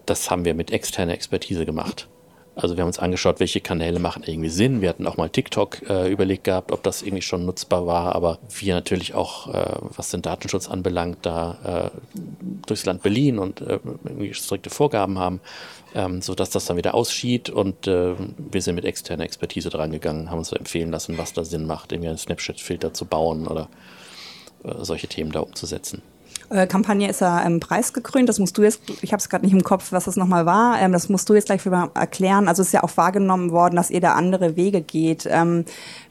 das 0.07 0.31
haben 0.31 0.45
wir 0.45 0.55
mit 0.55 0.71
externer 0.71 1.13
Expertise 1.13 1.65
gemacht. 1.65 2.09
Also 2.55 2.77
wir 2.77 2.83
haben 2.83 2.89
uns 2.89 2.99
angeschaut, 2.99 3.41
welche 3.41 3.63
Kanäle 3.63 3.99
machen 3.99 4.25
irgendwie 4.27 4.51
Sinn. 4.51 4.83
Wir 4.83 4.91
hatten 4.91 5.07
auch 5.07 5.17
mal 5.17 5.31
TikTok 5.31 5.89
äh, 5.89 6.13
überlegt 6.13 6.45
gehabt, 6.45 6.71
ob 6.71 6.83
das 6.83 7.01
irgendwie 7.01 7.23
schon 7.23 7.47
nutzbar 7.47 7.87
war, 7.87 8.15
aber 8.15 8.39
wir 8.59 8.75
natürlich 8.75 9.15
auch, 9.15 9.49
äh, 9.55 9.77
was 9.97 10.11
den 10.11 10.21
Datenschutz 10.21 10.69
anbelangt, 10.69 11.19
da 11.23 11.91
äh, 11.93 12.19
durchs 12.67 12.85
Land 12.85 13.03
Berlin 13.03 13.39
und 13.39 13.63
äh, 13.63 13.79
strikte 14.35 14.69
Vorgaben 14.69 15.19
haben, 15.19 15.41
ähm, 15.95 16.21
sodass 16.21 16.51
das 16.51 16.67
dann 16.67 16.77
wieder 16.77 16.95
ausschied 16.95 17.49
und 17.49 17.87
äh, 17.87 18.15
wir 18.37 18.61
sind 18.61 18.75
mit 18.75 18.85
externer 18.85 19.25
Expertise 19.25 19.71
dran 19.71 19.91
gegangen, 19.91 20.31
haben 20.31 20.39
uns 20.39 20.49
so 20.49 20.57
empfehlen 20.57 20.91
lassen, 20.91 21.17
was 21.17 21.33
da 21.33 21.45
Sinn 21.45 21.67
macht, 21.67 21.91
irgendwie 21.93 22.09
einen 22.09 22.19
Snapchat-Filter 22.19 22.93
zu 22.93 23.07
bauen 23.07 23.47
oder 23.47 23.71
äh, 24.65 24.75
solche 24.85 25.09
Themen 25.09 25.33
da 25.33 25.41
umzusetzen. 25.41 26.03
Äh, 26.53 26.67
Kampagne 26.67 27.09
ist 27.09 27.23
ja 27.23 27.45
ähm, 27.45 27.61
preisgekrönt. 27.61 28.29
Das 28.29 28.39
musst 28.39 28.59
du 28.59 28.63
jetzt, 28.63 28.83
ich 29.01 29.13
habe 29.13 29.21
es 29.21 29.31
gerade 29.31 29.45
nicht 29.45 29.55
im 29.55 29.65
Kopf, 29.65 29.91
was 29.91 30.05
das 30.05 30.17
nochmal 30.17 30.45
war. 30.45 30.79
Ähm, 30.81 30.93
das 30.93 31.09
musst 31.09 31.29
du 31.29 31.35
jetzt 31.35 31.47
gleich 31.47 31.65
mal 31.65 31.91
erklären. 31.95 32.47
Also 32.47 32.61
es 32.61 32.69
ist 32.69 32.75
ja 32.75 32.83
auch 32.83 32.95
wahrgenommen 32.97 33.53
worden, 33.53 33.77
dass 33.77 33.91
ihr 33.91 34.01
da 34.01 34.13
andere 34.13 34.55
Wege 34.55 34.83
geht. 34.83 35.27
Ähm, 35.31 35.65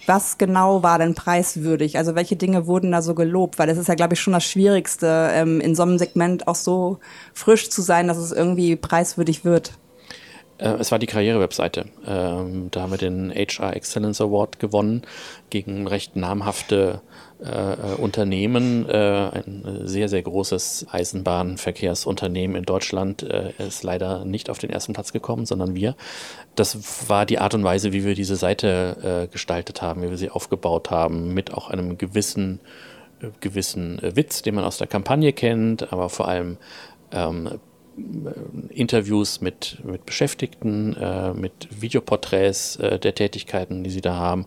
was 0.08 0.40
genau 0.40 0.82
war 0.82 0.98
denn 0.98 1.14
preiswürdig? 1.14 1.98
Also 1.98 2.16
welche 2.16 2.36
Dinge 2.36 2.66
wurden 2.66 2.92
da 2.92 3.04
so 3.04 3.14
gelobt? 3.14 3.60
Weil 3.60 3.68
das 3.68 3.78
ist 3.78 3.88
ja, 3.88 3.94
glaube 3.94 4.16
ich, 4.16 4.20
schon 4.20 4.34
das 4.34 4.44
Schwierigste, 4.44 5.30
ähm, 5.32 5.62
in 5.62 5.76
so 5.76 5.84
einem 5.84 6.00
Segment 6.00 6.48
auch 6.48 6.56
so 6.56 6.98
frisch 7.34 7.70
zu 7.70 7.84
sein, 7.84 8.08
dass 8.08 8.18
es 8.18 8.32
irgendwie 8.32 8.76
preiswürdig 8.76 9.46
wird. 9.46 9.74
Äh, 10.58 10.70
es 10.80 10.92
war 10.92 10.98
die 10.98 11.08
Karriere-Webseite. 11.08 11.86
Ähm, 12.08 12.70
da 12.72 12.82
haben 12.82 12.92
wir 12.92 12.98
den 12.98 13.32
HR 13.32 13.76
Excellence 13.76 14.22
Award 14.22 14.60
gewonnen 14.60 15.04
gegen 15.52 15.88
recht 15.88 16.16
namhafte 16.16 17.02
äh, 17.44 17.74
äh, 17.74 17.96
Unternehmen, 17.98 18.88
äh, 18.88 18.94
ein 18.94 19.82
sehr, 19.86 20.10
sehr 20.10 20.22
großes 20.22 20.86
Eisenbahnverkehrsunternehmen 20.92 22.56
in 22.56 22.66
Deutschland, 22.66 23.24
äh, 23.24 23.54
ist 23.58 23.82
leider 23.82 24.26
nicht 24.26 24.52
auf 24.52 24.60
den 24.60 24.70
ersten 24.70 24.94
Platz 24.94 25.12
gekommen, 25.12 25.48
sondern 25.48 25.74
wir. 25.74 25.96
Das 26.54 27.10
war 27.10 27.26
die 27.26 27.40
Art 27.40 27.56
und 27.56 27.64
Weise, 27.64 27.94
wie 27.94 28.06
wir 28.06 28.14
diese 28.14 28.36
Seite 28.36 29.24
äh, 29.24 29.32
gestaltet 29.32 29.82
haben, 29.82 30.04
wie 30.04 30.12
wir 30.12 30.18
sie 30.18 30.30
aufgebaut 30.30 30.92
haben, 30.92 31.34
mit 31.34 31.52
auch 31.52 31.72
einem 31.72 31.98
gewissen, 31.98 32.60
äh, 33.24 33.30
gewissen 33.40 34.00
Witz, 34.04 34.44
den 34.44 34.54
man 34.54 34.64
aus 34.64 34.78
der 34.78 34.88
Kampagne 34.88 35.34
kennt, 35.34 35.92
aber 35.92 36.10
vor 36.10 36.28
allem 36.28 36.58
ähm, 37.12 37.60
Interviews 38.70 39.42
mit, 39.42 39.80
mit 39.84 40.06
Beschäftigten, 40.06 40.96
äh, 40.96 41.34
mit 41.34 41.68
Videoporträts 41.72 42.76
äh, 42.76 43.00
der 43.00 43.16
Tätigkeiten, 43.16 43.84
die 43.84 43.90
sie 43.90 44.02
da 44.02 44.16
haben 44.16 44.46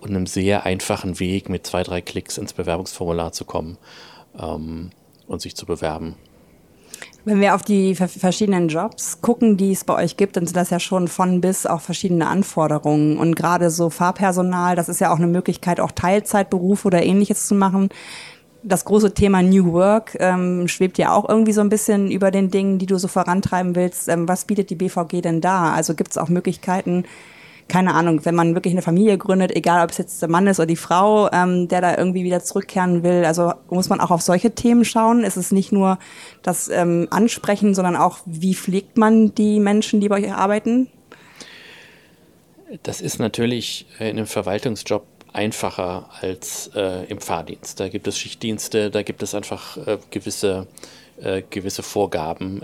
und 0.00 0.10
einem 0.10 0.26
sehr 0.26 0.64
einfachen 0.64 1.18
Weg 1.20 1.48
mit 1.48 1.66
zwei, 1.66 1.82
drei 1.82 2.00
Klicks 2.00 2.38
ins 2.38 2.52
Bewerbungsformular 2.52 3.32
zu 3.32 3.44
kommen 3.44 3.78
ähm, 4.38 4.90
und 5.26 5.40
sich 5.40 5.56
zu 5.56 5.66
bewerben. 5.66 6.16
Wenn 7.26 7.40
wir 7.40 7.56
auf 7.56 7.62
die 7.62 7.96
verschiedenen 7.96 8.68
Jobs 8.68 9.20
gucken, 9.20 9.56
die 9.56 9.72
es 9.72 9.82
bei 9.82 9.94
euch 9.94 10.16
gibt, 10.16 10.36
dann 10.36 10.46
sind 10.46 10.56
das 10.56 10.70
ja 10.70 10.78
schon 10.78 11.08
von 11.08 11.40
bis 11.40 11.66
auch 11.66 11.80
verschiedene 11.80 12.28
Anforderungen. 12.28 13.18
Und 13.18 13.34
gerade 13.34 13.70
so 13.70 13.90
Fahrpersonal, 13.90 14.76
das 14.76 14.88
ist 14.88 15.00
ja 15.00 15.12
auch 15.12 15.16
eine 15.16 15.26
Möglichkeit, 15.26 15.80
auch 15.80 15.90
Teilzeitberufe 15.90 16.86
oder 16.86 17.02
ähnliches 17.02 17.48
zu 17.48 17.56
machen. 17.56 17.88
Das 18.62 18.84
große 18.84 19.12
Thema 19.12 19.42
New 19.42 19.72
Work 19.72 20.16
ähm, 20.20 20.68
schwebt 20.68 20.98
ja 20.98 21.12
auch 21.12 21.28
irgendwie 21.28 21.52
so 21.52 21.62
ein 21.62 21.68
bisschen 21.68 22.12
über 22.12 22.30
den 22.30 22.52
Dingen, 22.52 22.78
die 22.78 22.86
du 22.86 22.96
so 22.96 23.08
vorantreiben 23.08 23.74
willst. 23.74 24.08
Ähm, 24.08 24.28
was 24.28 24.44
bietet 24.44 24.70
die 24.70 24.76
BVG 24.76 25.20
denn 25.20 25.40
da? 25.40 25.72
Also 25.72 25.94
gibt 25.94 26.12
es 26.12 26.18
auch 26.18 26.28
Möglichkeiten, 26.28 27.06
keine 27.68 27.94
Ahnung, 27.94 28.24
wenn 28.24 28.34
man 28.34 28.54
wirklich 28.54 28.72
eine 28.72 28.82
Familie 28.82 29.18
gründet, 29.18 29.54
egal 29.54 29.84
ob 29.84 29.90
es 29.90 29.98
jetzt 29.98 30.22
der 30.22 30.28
Mann 30.28 30.46
ist 30.46 30.60
oder 30.60 30.66
die 30.66 30.76
Frau, 30.76 31.30
ähm, 31.32 31.68
der 31.68 31.80
da 31.80 31.98
irgendwie 31.98 32.22
wieder 32.22 32.42
zurückkehren 32.42 33.02
will, 33.02 33.24
also 33.24 33.52
muss 33.70 33.88
man 33.88 34.00
auch 34.00 34.10
auf 34.10 34.22
solche 34.22 34.52
Themen 34.52 34.84
schauen. 34.84 35.24
Es 35.24 35.36
ist 35.36 35.52
nicht 35.52 35.72
nur 35.72 35.98
das 36.42 36.68
ähm, 36.68 37.08
Ansprechen, 37.10 37.74
sondern 37.74 37.96
auch, 37.96 38.18
wie 38.24 38.54
pflegt 38.54 38.96
man 38.96 39.34
die 39.34 39.58
Menschen, 39.58 40.00
die 40.00 40.08
bei 40.08 40.16
euch 40.16 40.32
arbeiten? 40.32 40.88
Das 42.82 43.00
ist 43.00 43.18
natürlich 43.18 43.86
in 43.98 44.06
einem 44.06 44.26
Verwaltungsjob 44.26 45.04
einfacher 45.32 46.08
als 46.20 46.70
äh, 46.74 47.04
im 47.06 47.20
Fahrdienst. 47.20 47.80
Da 47.80 47.88
gibt 47.88 48.06
es 48.06 48.18
Schichtdienste, 48.18 48.90
da 48.90 49.02
gibt 49.02 49.22
es 49.22 49.34
einfach 49.34 49.76
äh, 49.76 49.98
gewisse 50.10 50.66
äh, 51.20 51.42
gewisse 51.48 51.82
Vorgaben. 51.82 52.60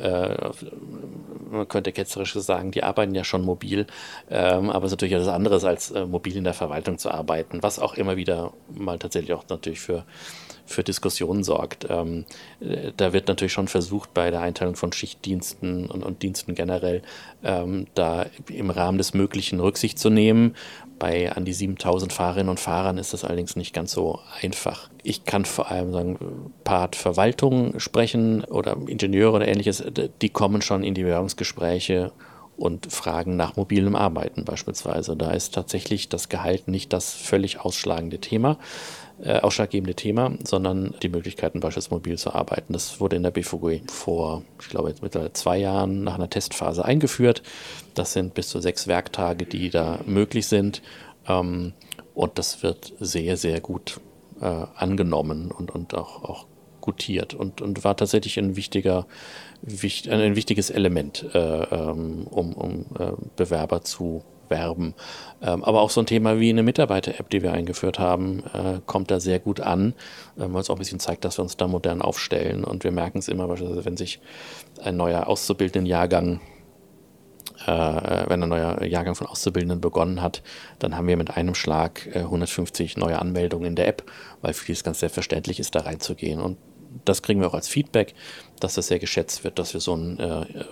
Man 1.52 1.68
könnte 1.68 1.92
ketzerisch 1.92 2.32
sagen, 2.34 2.70
die 2.70 2.82
arbeiten 2.82 3.14
ja 3.14 3.24
schon 3.24 3.44
mobil, 3.44 3.86
ähm, 4.30 4.70
aber 4.70 4.86
es 4.86 4.92
ist 4.92 4.96
natürlich 4.96 5.14
etwas 5.14 5.28
anderes, 5.28 5.64
als 5.64 5.90
äh, 5.90 6.06
mobil 6.06 6.36
in 6.36 6.44
der 6.44 6.54
Verwaltung 6.54 6.98
zu 6.98 7.10
arbeiten, 7.10 7.62
was 7.62 7.78
auch 7.78 7.94
immer 7.94 8.16
wieder 8.16 8.54
mal 8.72 8.98
tatsächlich 8.98 9.34
auch 9.34 9.44
natürlich 9.48 9.80
für 9.80 10.04
für 10.66 10.82
Diskussionen 10.82 11.44
sorgt. 11.44 11.86
Ähm, 11.88 12.24
äh, 12.60 12.92
da 12.96 13.12
wird 13.12 13.28
natürlich 13.28 13.52
schon 13.52 13.68
versucht, 13.68 14.14
bei 14.14 14.30
der 14.30 14.40
Einteilung 14.40 14.76
von 14.76 14.92
Schichtdiensten 14.92 15.86
und, 15.86 16.02
und 16.02 16.22
Diensten 16.22 16.54
generell 16.54 17.02
ähm, 17.42 17.86
da 17.94 18.26
im 18.48 18.70
Rahmen 18.70 18.98
des 18.98 19.14
Möglichen 19.14 19.60
Rücksicht 19.60 19.98
zu 19.98 20.10
nehmen. 20.10 20.54
Bei 20.98 21.32
an 21.32 21.44
die 21.44 21.52
7000 21.52 22.12
Fahrerinnen 22.12 22.48
und 22.48 22.60
Fahrern 22.60 22.96
ist 22.96 23.12
das 23.12 23.24
allerdings 23.24 23.56
nicht 23.56 23.74
ganz 23.74 23.92
so 23.92 24.20
einfach. 24.40 24.88
Ich 25.02 25.24
kann 25.24 25.44
vor 25.44 25.70
allem 25.70 25.92
sagen, 25.92 26.52
Part 26.62 26.94
Verwaltung 26.94 27.80
sprechen 27.80 28.44
oder 28.44 28.76
Ingenieure 28.86 29.36
oder 29.36 29.48
ähnliches, 29.48 29.82
die 30.20 30.28
kommen 30.28 30.62
schon 30.62 30.84
in 30.84 30.94
die 30.94 31.02
Bewerbungsgespräche 31.02 32.12
und 32.56 32.92
fragen 32.92 33.36
nach 33.36 33.56
mobilem 33.56 33.96
Arbeiten 33.96 34.44
beispielsweise. 34.44 35.16
Da 35.16 35.32
ist 35.32 35.54
tatsächlich 35.54 36.08
das 36.08 36.28
Gehalt 36.28 36.68
nicht 36.68 36.92
das 36.92 37.12
völlig 37.12 37.60
ausschlagende 37.60 38.18
Thema 38.18 38.58
äh, 39.22 39.38
ausschlaggebende 39.38 39.94
Thema, 39.94 40.32
sondern 40.44 40.94
die 41.02 41.08
Möglichkeiten, 41.08 41.60
beispielsweise 41.60 41.94
mobil 41.94 42.18
zu 42.18 42.34
arbeiten. 42.34 42.72
Das 42.72 43.00
wurde 43.00 43.16
in 43.16 43.22
der 43.22 43.30
BVG 43.30 43.82
vor, 43.90 44.42
ich 44.60 44.68
glaube, 44.68 44.88
jetzt 44.88 45.02
mittlerweile 45.02 45.32
zwei 45.32 45.58
Jahren 45.58 46.02
nach 46.02 46.16
einer 46.16 46.28
Testphase 46.28 46.84
eingeführt. 46.84 47.42
Das 47.94 48.12
sind 48.12 48.34
bis 48.34 48.48
zu 48.48 48.60
sechs 48.60 48.86
Werktage, 48.86 49.46
die 49.46 49.70
da 49.70 50.00
möglich 50.06 50.46
sind. 50.46 50.82
Ähm, 51.28 51.72
und 52.14 52.38
das 52.38 52.62
wird 52.62 52.92
sehr, 53.00 53.36
sehr 53.36 53.60
gut 53.60 54.00
äh, 54.40 54.44
angenommen 54.44 55.50
und, 55.50 55.70
und 55.70 55.94
auch, 55.94 56.24
auch 56.24 56.46
gutiert 56.80 57.32
und, 57.32 57.62
und 57.62 57.84
war 57.84 57.96
tatsächlich 57.96 58.38
ein 58.38 58.56
wichtiger, 58.56 59.06
wichtig, 59.62 60.12
ein 60.12 60.36
wichtiges 60.36 60.68
Element, 60.68 61.24
äh, 61.32 61.38
ähm, 61.38 62.26
um, 62.28 62.52
um 62.54 62.86
äh, 62.98 63.12
Bewerber 63.36 63.82
zu 63.82 64.24
werben. 64.52 64.94
Ähm, 65.42 65.64
aber 65.64 65.80
auch 65.80 65.90
so 65.90 66.00
ein 66.00 66.06
Thema 66.06 66.38
wie 66.38 66.50
eine 66.50 66.62
Mitarbeiter-App, 66.62 67.28
die 67.30 67.42
wir 67.42 67.52
eingeführt 67.52 67.98
haben, 67.98 68.44
äh, 68.54 68.80
kommt 68.86 69.10
da 69.10 69.18
sehr 69.18 69.40
gut 69.40 69.60
an, 69.60 69.94
äh, 70.36 70.44
weil 70.46 70.60
es 70.60 70.70
auch 70.70 70.76
ein 70.76 70.78
bisschen 70.78 71.00
zeigt, 71.00 71.24
dass 71.24 71.38
wir 71.38 71.42
uns 71.42 71.56
da 71.56 71.66
modern 71.66 72.00
aufstellen. 72.00 72.62
Und 72.62 72.84
wir 72.84 72.92
merken 72.92 73.18
es 73.18 73.26
immer, 73.26 73.48
beispielsweise, 73.48 73.84
wenn 73.84 73.96
sich 73.96 74.20
ein 74.80 74.96
neuer 74.96 75.26
Auszubildendenjahrgang 75.26 76.40
äh, 77.66 78.24
wenn 78.28 78.42
ein 78.42 78.48
neuer 78.48 78.82
Jahrgang 78.84 79.14
von 79.14 79.26
Auszubildenden 79.26 79.80
begonnen 79.80 80.20
hat, 80.20 80.42
dann 80.78 80.96
haben 80.96 81.06
wir 81.06 81.16
mit 81.16 81.36
einem 81.36 81.54
Schlag 81.54 82.08
äh, 82.12 82.20
150 82.20 82.96
neue 82.96 83.18
Anmeldungen 83.18 83.66
in 83.66 83.76
der 83.76 83.88
App, 83.88 84.10
weil 84.40 84.52
für 84.52 84.66
die 84.66 84.72
es 84.72 84.84
ganz 84.84 85.00
selbstverständlich 85.00 85.60
ist, 85.60 85.74
da 85.74 85.80
reinzugehen. 85.80 86.40
Und 86.40 86.58
das 87.04 87.22
kriegen 87.22 87.40
wir 87.40 87.48
auch 87.48 87.54
als 87.54 87.68
Feedback, 87.68 88.14
dass 88.60 88.74
das 88.74 88.88
sehr 88.88 88.98
geschätzt 88.98 89.44
wird, 89.44 89.58
dass 89.58 89.74
wir 89.74 89.80
so 89.80 89.94
ein 89.94 90.18
äh, 90.18 90.42
äh 90.42 90.66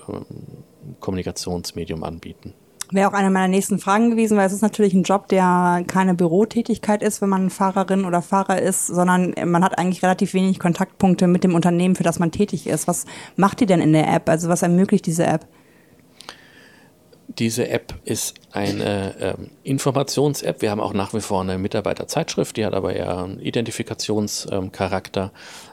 Kommunikationsmedium 0.98 2.02
anbieten. 2.02 2.54
Wäre 2.92 3.08
auch 3.08 3.12
eine 3.12 3.30
meiner 3.30 3.48
nächsten 3.48 3.78
Fragen 3.78 4.10
gewesen, 4.10 4.36
weil 4.36 4.46
es 4.46 4.52
ist 4.52 4.62
natürlich 4.62 4.94
ein 4.94 5.04
Job, 5.04 5.28
der 5.28 5.84
keine 5.86 6.14
Bürotätigkeit 6.14 7.02
ist, 7.02 7.22
wenn 7.22 7.28
man 7.28 7.50
Fahrerin 7.50 8.04
oder 8.04 8.20
Fahrer 8.20 8.60
ist, 8.60 8.88
sondern 8.88 9.32
man 9.44 9.62
hat 9.62 9.78
eigentlich 9.78 10.02
relativ 10.02 10.34
wenig 10.34 10.58
Kontaktpunkte 10.58 11.28
mit 11.28 11.44
dem 11.44 11.54
Unternehmen, 11.54 11.94
für 11.94 12.02
das 12.02 12.18
man 12.18 12.32
tätig 12.32 12.66
ist. 12.66 12.88
Was 12.88 13.06
macht 13.36 13.60
die 13.60 13.66
denn 13.66 13.80
in 13.80 13.92
der 13.92 14.12
App? 14.12 14.28
Also 14.28 14.48
was 14.48 14.62
ermöglicht 14.62 15.06
diese 15.06 15.24
App? 15.24 15.46
Diese 17.38 17.68
App 17.68 17.94
ist 18.04 18.34
eine 18.50 19.14
ähm, 19.20 19.50
Informations-App. 19.62 20.60
Wir 20.60 20.72
haben 20.72 20.80
auch 20.80 20.92
nach 20.92 21.14
wie 21.14 21.20
vor 21.20 21.42
eine 21.42 21.58
Mitarbeiterzeitschrift, 21.58 22.56
die 22.56 22.66
hat 22.66 22.74
aber 22.74 22.94
eher 22.94 23.18
einen 23.18 23.38
Identifikationscharakter. 23.38 25.30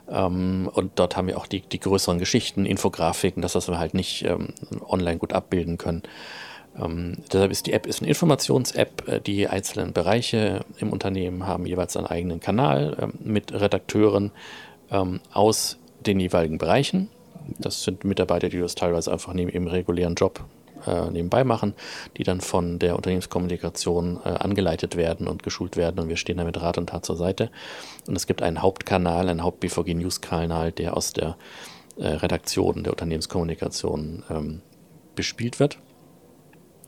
Ähm, 0.07 0.69
und 0.71 0.99
dort 0.99 1.17
haben 1.17 1.27
wir 1.27 1.37
auch 1.37 1.47
die, 1.47 1.61
die 1.61 1.79
größeren 1.79 2.19
Geschichten, 2.19 2.67
Infografiken, 2.67 3.41
das, 3.41 3.55
was 3.55 3.67
wir 3.69 3.79
halt 3.79 3.95
nicht 3.95 4.23
ähm, 4.23 4.53
online 4.87 5.17
gut 5.17 5.33
abbilden 5.33 5.79
können. 5.79 6.03
Ähm, 6.79 7.17
deshalb 7.31 7.51
ist 7.51 7.67
die 7.67 7.73
App 7.73 7.85
ist 7.85 8.01
eine 8.01 8.09
Informations-App. 8.09 9.07
Äh, 9.07 9.21
die 9.21 9.47
einzelnen 9.47 9.93
Bereiche 9.93 10.65
im 10.79 10.91
Unternehmen 10.91 11.47
haben 11.47 11.65
jeweils 11.65 11.97
einen 11.97 12.07
eigenen 12.07 12.39
Kanal 12.39 12.97
ähm, 12.99 13.13
mit 13.23 13.53
Redakteuren 13.53 14.31
ähm, 14.91 15.19
aus 15.31 15.77
den 16.05 16.19
jeweiligen 16.19 16.57
Bereichen. 16.57 17.09
Das 17.59 17.83
sind 17.83 18.03
Mitarbeiter, 18.03 18.49
die 18.49 18.59
das 18.59 18.75
teilweise 18.75 19.11
einfach 19.11 19.33
neben 19.33 19.49
ihrem 19.49 19.67
regulären 19.67 20.15
Job 20.15 20.43
äh, 20.85 21.09
nebenbei 21.09 21.43
machen, 21.43 21.73
die 22.17 22.23
dann 22.23 22.41
von 22.41 22.79
der 22.79 22.95
Unternehmenskommunikation 22.95 24.19
äh, 24.23 24.29
angeleitet 24.29 24.95
werden 24.95 25.27
und 25.27 25.43
geschult 25.43 25.77
werden 25.77 25.99
und 25.99 26.09
wir 26.09 26.17
stehen 26.17 26.37
da 26.37 26.43
mit 26.43 26.59
Rat 26.61 26.77
und 26.77 26.87
Tat 26.89 27.05
zur 27.05 27.15
Seite. 27.15 27.49
Und 28.07 28.15
es 28.15 28.27
gibt 28.27 28.41
einen 28.41 28.61
Hauptkanal, 28.61 29.29
einen 29.29 29.43
Haupt-BVG-News-Kanal, 29.43 30.71
der 30.71 30.95
aus 30.95 31.13
der 31.13 31.37
äh, 31.97 32.07
Redaktion 32.07 32.83
der 32.83 32.93
Unternehmenskommunikation 32.93 34.23
ähm, 34.29 34.61
bespielt 35.15 35.59
wird. 35.59 35.79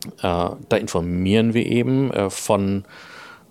Äh, 0.06 0.50
da 0.68 0.76
informieren 0.76 1.54
wir 1.54 1.66
eben 1.66 2.10
äh, 2.12 2.30
von 2.30 2.84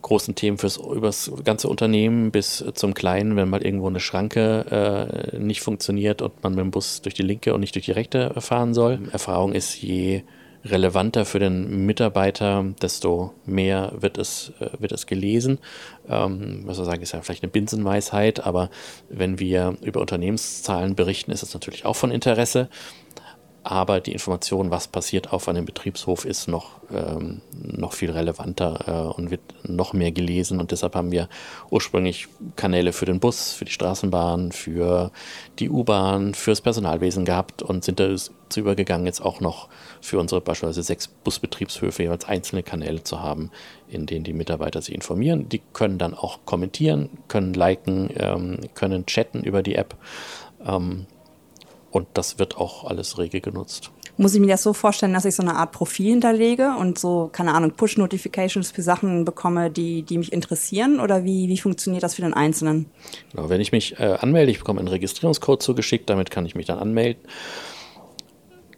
großen 0.01 0.35
Themen 0.35 0.57
fürs 0.57 0.77
übers 0.77 1.31
ganze 1.43 1.67
Unternehmen 1.67 2.31
bis 2.31 2.63
zum 2.73 2.93
Kleinen, 2.93 3.35
wenn 3.35 3.49
mal 3.49 3.63
irgendwo 3.63 3.87
eine 3.87 3.99
Schranke 3.99 5.31
äh, 5.33 5.37
nicht 5.37 5.61
funktioniert 5.61 6.21
und 6.21 6.41
man 6.41 6.53
mit 6.53 6.61
dem 6.61 6.71
Bus 6.71 7.01
durch 7.01 7.15
die 7.15 7.23
linke 7.23 7.53
und 7.53 7.59
nicht 7.59 7.75
durch 7.75 7.85
die 7.85 7.91
rechte 7.91 8.33
fahren 8.39 8.73
soll. 8.73 8.99
Erfahrung 9.11 9.53
ist, 9.53 9.81
je 9.81 10.23
relevanter 10.65 11.25
für 11.25 11.39
den 11.39 11.85
Mitarbeiter, 11.85 12.65
desto 12.81 13.33
mehr 13.45 13.93
wird 13.97 14.17
es, 14.17 14.53
äh, 14.59 14.69
wird 14.79 14.91
es 14.91 15.05
gelesen. 15.05 15.59
Ähm, 16.09 16.63
was 16.65 16.77
wir 16.77 16.85
sagen, 16.85 17.01
ist 17.01 17.13
ja 17.13 17.21
vielleicht 17.21 17.43
eine 17.43 17.51
Binsenweisheit, 17.51 18.45
aber 18.45 18.69
wenn 19.09 19.39
wir 19.39 19.77
über 19.81 20.01
Unternehmenszahlen 20.01 20.95
berichten, 20.95 21.31
ist 21.31 21.43
es 21.43 21.53
natürlich 21.53 21.85
auch 21.85 21.95
von 21.95 22.11
Interesse 22.11 22.69
aber 23.63 23.99
die 23.99 24.13
Information, 24.13 24.71
was 24.71 24.87
passiert 24.87 25.33
auf 25.33 25.47
einem 25.47 25.65
Betriebshof, 25.65 26.25
ist 26.25 26.47
noch, 26.47 26.79
ähm, 26.91 27.41
noch 27.51 27.93
viel 27.93 28.09
relevanter 28.09 28.85
äh, 28.87 29.19
und 29.19 29.31
wird 29.31 29.41
noch 29.63 29.93
mehr 29.93 30.11
gelesen. 30.11 30.59
Und 30.59 30.71
deshalb 30.71 30.95
haben 30.95 31.11
wir 31.11 31.27
ursprünglich 31.69 32.27
Kanäle 32.55 32.93
für 32.93 33.05
den 33.05 33.19
Bus, 33.19 33.51
für 33.51 33.65
die 33.65 33.71
Straßenbahn, 33.71 34.51
für 34.51 35.11
die 35.59 35.69
U-Bahn, 35.69 36.33
fürs 36.33 36.61
Personalwesen 36.61 37.25
gehabt 37.25 37.61
und 37.61 37.83
sind 37.83 37.99
dazu 37.99 38.59
übergegangen, 38.59 39.05
jetzt 39.05 39.21
auch 39.21 39.41
noch 39.41 39.67
für 40.01 40.19
unsere 40.19 40.41
beispielsweise 40.41 40.83
sechs 40.83 41.07
Busbetriebshöfe 41.07 42.03
jeweils 42.03 42.25
einzelne 42.25 42.63
Kanäle 42.63 43.03
zu 43.03 43.21
haben, 43.21 43.51
in 43.89 44.05
denen 44.05 44.23
die 44.23 44.33
Mitarbeiter 44.33 44.81
sich 44.81 44.95
informieren. 44.95 45.49
Die 45.49 45.61
können 45.73 45.97
dann 45.97 46.13
auch 46.13 46.39
kommentieren, 46.45 47.09
können 47.27 47.53
liken, 47.53 48.09
ähm, 48.15 48.59
können 48.73 49.05
chatten 49.05 49.43
über 49.43 49.61
die 49.63 49.75
App. 49.75 49.95
Ähm, 50.65 51.07
und 51.91 52.07
das 52.13 52.39
wird 52.39 52.57
auch 52.57 52.85
alles 52.85 53.17
rege 53.17 53.41
genutzt. 53.41 53.91
Muss 54.17 54.33
ich 54.33 54.41
mir 54.41 54.47
das 54.47 54.63
so 54.63 54.73
vorstellen, 54.73 55.13
dass 55.13 55.23
ich 55.23 55.33
so 55.33 55.41
eine 55.41 55.55
Art 55.55 55.71
Profil 55.71 56.09
hinterlege 56.09 56.75
und 56.77 56.99
so, 56.99 57.29
keine 57.31 57.53
Ahnung, 57.53 57.71
Push-Notifications 57.71 58.69
für 58.69 58.81
Sachen 58.81 59.23
bekomme, 59.23 59.71
die, 59.71 60.03
die 60.03 60.17
mich 60.17 60.33
interessieren? 60.33 60.99
Oder 60.99 61.23
wie, 61.23 61.47
wie 61.47 61.57
funktioniert 61.57 62.03
das 62.03 62.15
für 62.15 62.23
den 62.23 62.33
Einzelnen? 62.33 62.87
Genau, 63.31 63.47
wenn 63.47 63.61
ich 63.61 63.71
mich 63.71 63.97
äh, 63.97 64.17
anmelde, 64.19 64.51
ich 64.51 64.59
bekomme 64.59 64.79
einen 64.79 64.89
Registrierungscode 64.89 65.63
zugeschickt, 65.63 66.09
damit 66.09 66.31
kann 66.31 66.45
ich 66.45 66.53
mich 66.53 66.65
dann 66.65 66.79
anmelden. 66.79 67.23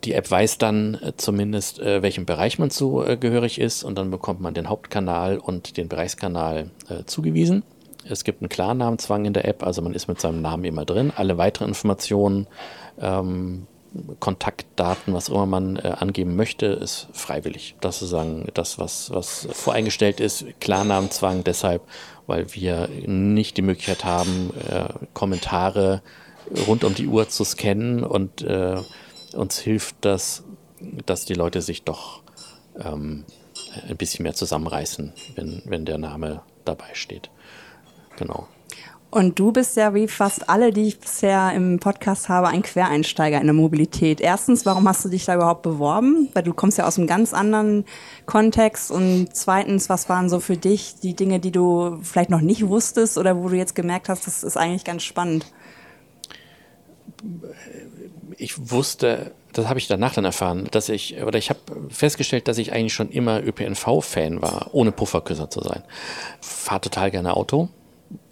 Die 0.03 0.13
App 0.13 0.29
weiß 0.29 0.59
dann 0.59 0.95
äh, 0.95 1.13
zumindest, 1.17 1.79
äh, 1.79 2.03
welchem 2.03 2.27
Bereich 2.27 2.59
man 2.59 2.69
zugehörig 2.69 3.59
ist 3.59 3.83
und 3.83 3.97
dann 3.97 4.11
bekommt 4.11 4.41
man 4.41 4.53
den 4.53 4.69
Hauptkanal 4.69 5.39
und 5.39 5.75
den 5.77 5.87
Bereichskanal 5.89 6.69
äh, 6.87 7.03
zugewiesen. 7.05 7.63
Es 8.09 8.23
gibt 8.23 8.41
einen 8.41 8.49
Klarnamenzwang 8.49 9.25
in 9.25 9.33
der 9.33 9.45
App, 9.45 9.63
also 9.63 9.81
man 9.81 9.93
ist 9.93 10.07
mit 10.07 10.19
seinem 10.19 10.41
Namen 10.41 10.63
immer 10.63 10.85
drin. 10.85 11.11
Alle 11.15 11.37
weiteren 11.37 11.69
Informationen, 11.69 12.47
ähm, 12.99 13.67
Kontaktdaten, 14.19 15.13
was 15.13 15.27
immer 15.29 15.45
man 15.45 15.75
äh, 15.75 15.95
angeben 15.99 16.35
möchte, 16.35 16.67
ist 16.67 17.09
freiwillig. 17.11 17.75
Das 17.81 17.95
ist 17.95 18.09
sozusagen 18.09 18.47
das, 18.53 18.79
was, 18.79 19.11
was 19.11 19.47
voreingestellt 19.51 20.21
ist. 20.21 20.45
Klarnamenzwang 20.61 21.43
deshalb, 21.43 21.81
weil 22.25 22.53
wir 22.53 22.87
nicht 23.05 23.57
die 23.57 23.61
Möglichkeit 23.61 24.05
haben, 24.05 24.51
äh, 24.69 24.85
Kommentare 25.13 26.01
rund 26.67 26.83
um 26.83 26.95
die 26.95 27.07
Uhr 27.07 27.27
zu 27.27 27.43
scannen 27.43 28.03
und 28.03 28.41
äh, 28.41 28.77
uns 29.33 29.59
hilft 29.59 29.95
das, 30.01 30.43
dass 31.05 31.25
die 31.25 31.33
Leute 31.33 31.61
sich 31.61 31.83
doch 31.83 32.23
ähm, 32.79 33.25
ein 33.87 33.97
bisschen 33.97 34.23
mehr 34.23 34.33
zusammenreißen, 34.33 35.13
wenn, 35.35 35.61
wenn 35.65 35.85
der 35.85 35.97
Name 35.97 36.41
dabei 36.65 36.93
steht. 36.93 37.29
Genau. 38.21 38.47
Und 39.09 39.39
du 39.39 39.51
bist 39.51 39.75
ja 39.75 39.93
wie 39.93 40.07
fast 40.07 40.47
alle, 40.47 40.71
die 40.71 40.87
ich 40.87 40.99
bisher 40.99 41.51
im 41.53 41.79
Podcast 41.79 42.29
habe, 42.29 42.47
ein 42.47 42.61
Quereinsteiger 42.61 43.41
in 43.41 43.47
der 43.47 43.53
Mobilität. 43.53 44.21
Erstens, 44.21 44.65
warum 44.65 44.87
hast 44.87 45.03
du 45.03 45.09
dich 45.09 45.25
da 45.25 45.35
überhaupt 45.35 45.63
beworben? 45.63 46.29
Weil 46.33 46.43
du 46.43 46.53
kommst 46.53 46.77
ja 46.77 46.87
aus 46.87 46.97
einem 46.97 47.07
ganz 47.07 47.33
anderen 47.33 47.83
Kontext. 48.25 48.89
Und 48.89 49.27
zweitens, 49.33 49.89
was 49.89 50.07
waren 50.07 50.29
so 50.29 50.39
für 50.39 50.55
dich 50.55 50.95
die 51.03 51.13
Dinge, 51.13 51.41
die 51.41 51.51
du 51.51 51.99
vielleicht 52.03 52.29
noch 52.29 52.39
nicht 52.39 52.67
wusstest 52.67 53.17
oder 53.17 53.35
wo 53.35 53.49
du 53.49 53.57
jetzt 53.57 53.75
gemerkt 53.75 54.07
hast, 54.07 54.27
das 54.27 54.43
ist 54.43 54.55
eigentlich 54.55 54.85
ganz 54.85 55.03
spannend? 55.03 55.45
Ich 58.37 58.71
wusste, 58.71 59.31
das 59.51 59.67
habe 59.67 59.77
ich 59.77 59.87
danach 59.87 60.13
dann 60.13 60.23
erfahren, 60.23 60.69
dass 60.71 60.87
ich, 60.87 61.21
oder 61.21 61.37
ich 61.37 61.49
habe 61.49 61.59
festgestellt, 61.89 62.47
dass 62.47 62.57
ich 62.59 62.71
eigentlich 62.71 62.93
schon 62.93 63.09
immer 63.09 63.43
ÖPNV-Fan 63.43 64.41
war, 64.41 64.69
ohne 64.71 64.93
Pufferküsser 64.93 65.49
zu 65.49 65.61
sein. 65.61 65.83
Fahre 66.39 66.79
total 66.79 67.11
gerne 67.11 67.35
Auto 67.35 67.67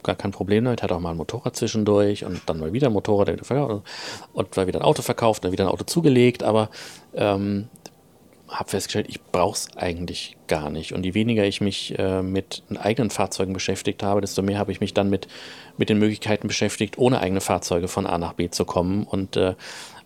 gar 0.03 0.15
kein 0.15 0.31
Problem 0.31 0.65
damit, 0.65 0.83
hat 0.83 0.91
auch 0.91 0.99
mal 0.99 1.11
ein 1.11 1.17
Motorrad 1.17 1.55
zwischendurch 1.55 2.25
und 2.25 2.41
dann 2.47 2.59
mal 2.59 2.73
wieder 2.73 2.87
ein 2.87 2.93
Motorrad 2.93 3.29
und 4.33 4.57
mal 4.57 4.67
wieder 4.67 4.79
ein 4.79 4.85
Auto 4.85 5.01
verkauft, 5.01 5.43
dann 5.43 5.51
wieder 5.51 5.65
ein 5.65 5.71
Auto 5.71 5.83
zugelegt, 5.83 6.43
aber 6.43 6.69
ähm, 7.13 7.67
habe 8.49 8.69
festgestellt, 8.69 9.07
ich 9.09 9.21
brauche 9.21 9.55
es 9.55 9.67
eigentlich 9.77 10.37
gar 10.47 10.69
nicht. 10.69 10.93
Und 10.93 11.05
je 11.05 11.13
weniger 11.13 11.43
ich 11.45 11.61
mich 11.61 11.97
äh, 11.99 12.21
mit 12.21 12.63
eigenen 12.79 13.09
Fahrzeugen 13.09 13.53
beschäftigt 13.53 14.01
habe, 14.03 14.21
desto 14.21 14.41
mehr 14.41 14.57
habe 14.57 14.71
ich 14.71 14.79
mich 14.79 14.93
dann 14.93 15.09
mit, 15.09 15.27
mit 15.77 15.89
den 15.89 15.99
Möglichkeiten 15.99 16.47
beschäftigt, 16.47 16.97
ohne 16.97 17.19
eigene 17.21 17.41
Fahrzeuge 17.41 17.87
von 17.87 18.07
A 18.07 18.17
nach 18.17 18.33
B 18.33 18.49
zu 18.49 18.65
kommen. 18.65 19.03
Und 19.03 19.37
äh, 19.37 19.55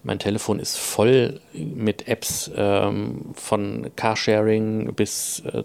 mein 0.04 0.20
Telefon 0.20 0.60
ist 0.60 0.78
voll 0.78 1.39
mit 1.54 2.08
Apps 2.08 2.52
ähm, 2.56 3.32
von 3.34 3.89
Carsharing 3.96 4.94
bis 4.94 5.42
äh, 5.46 5.63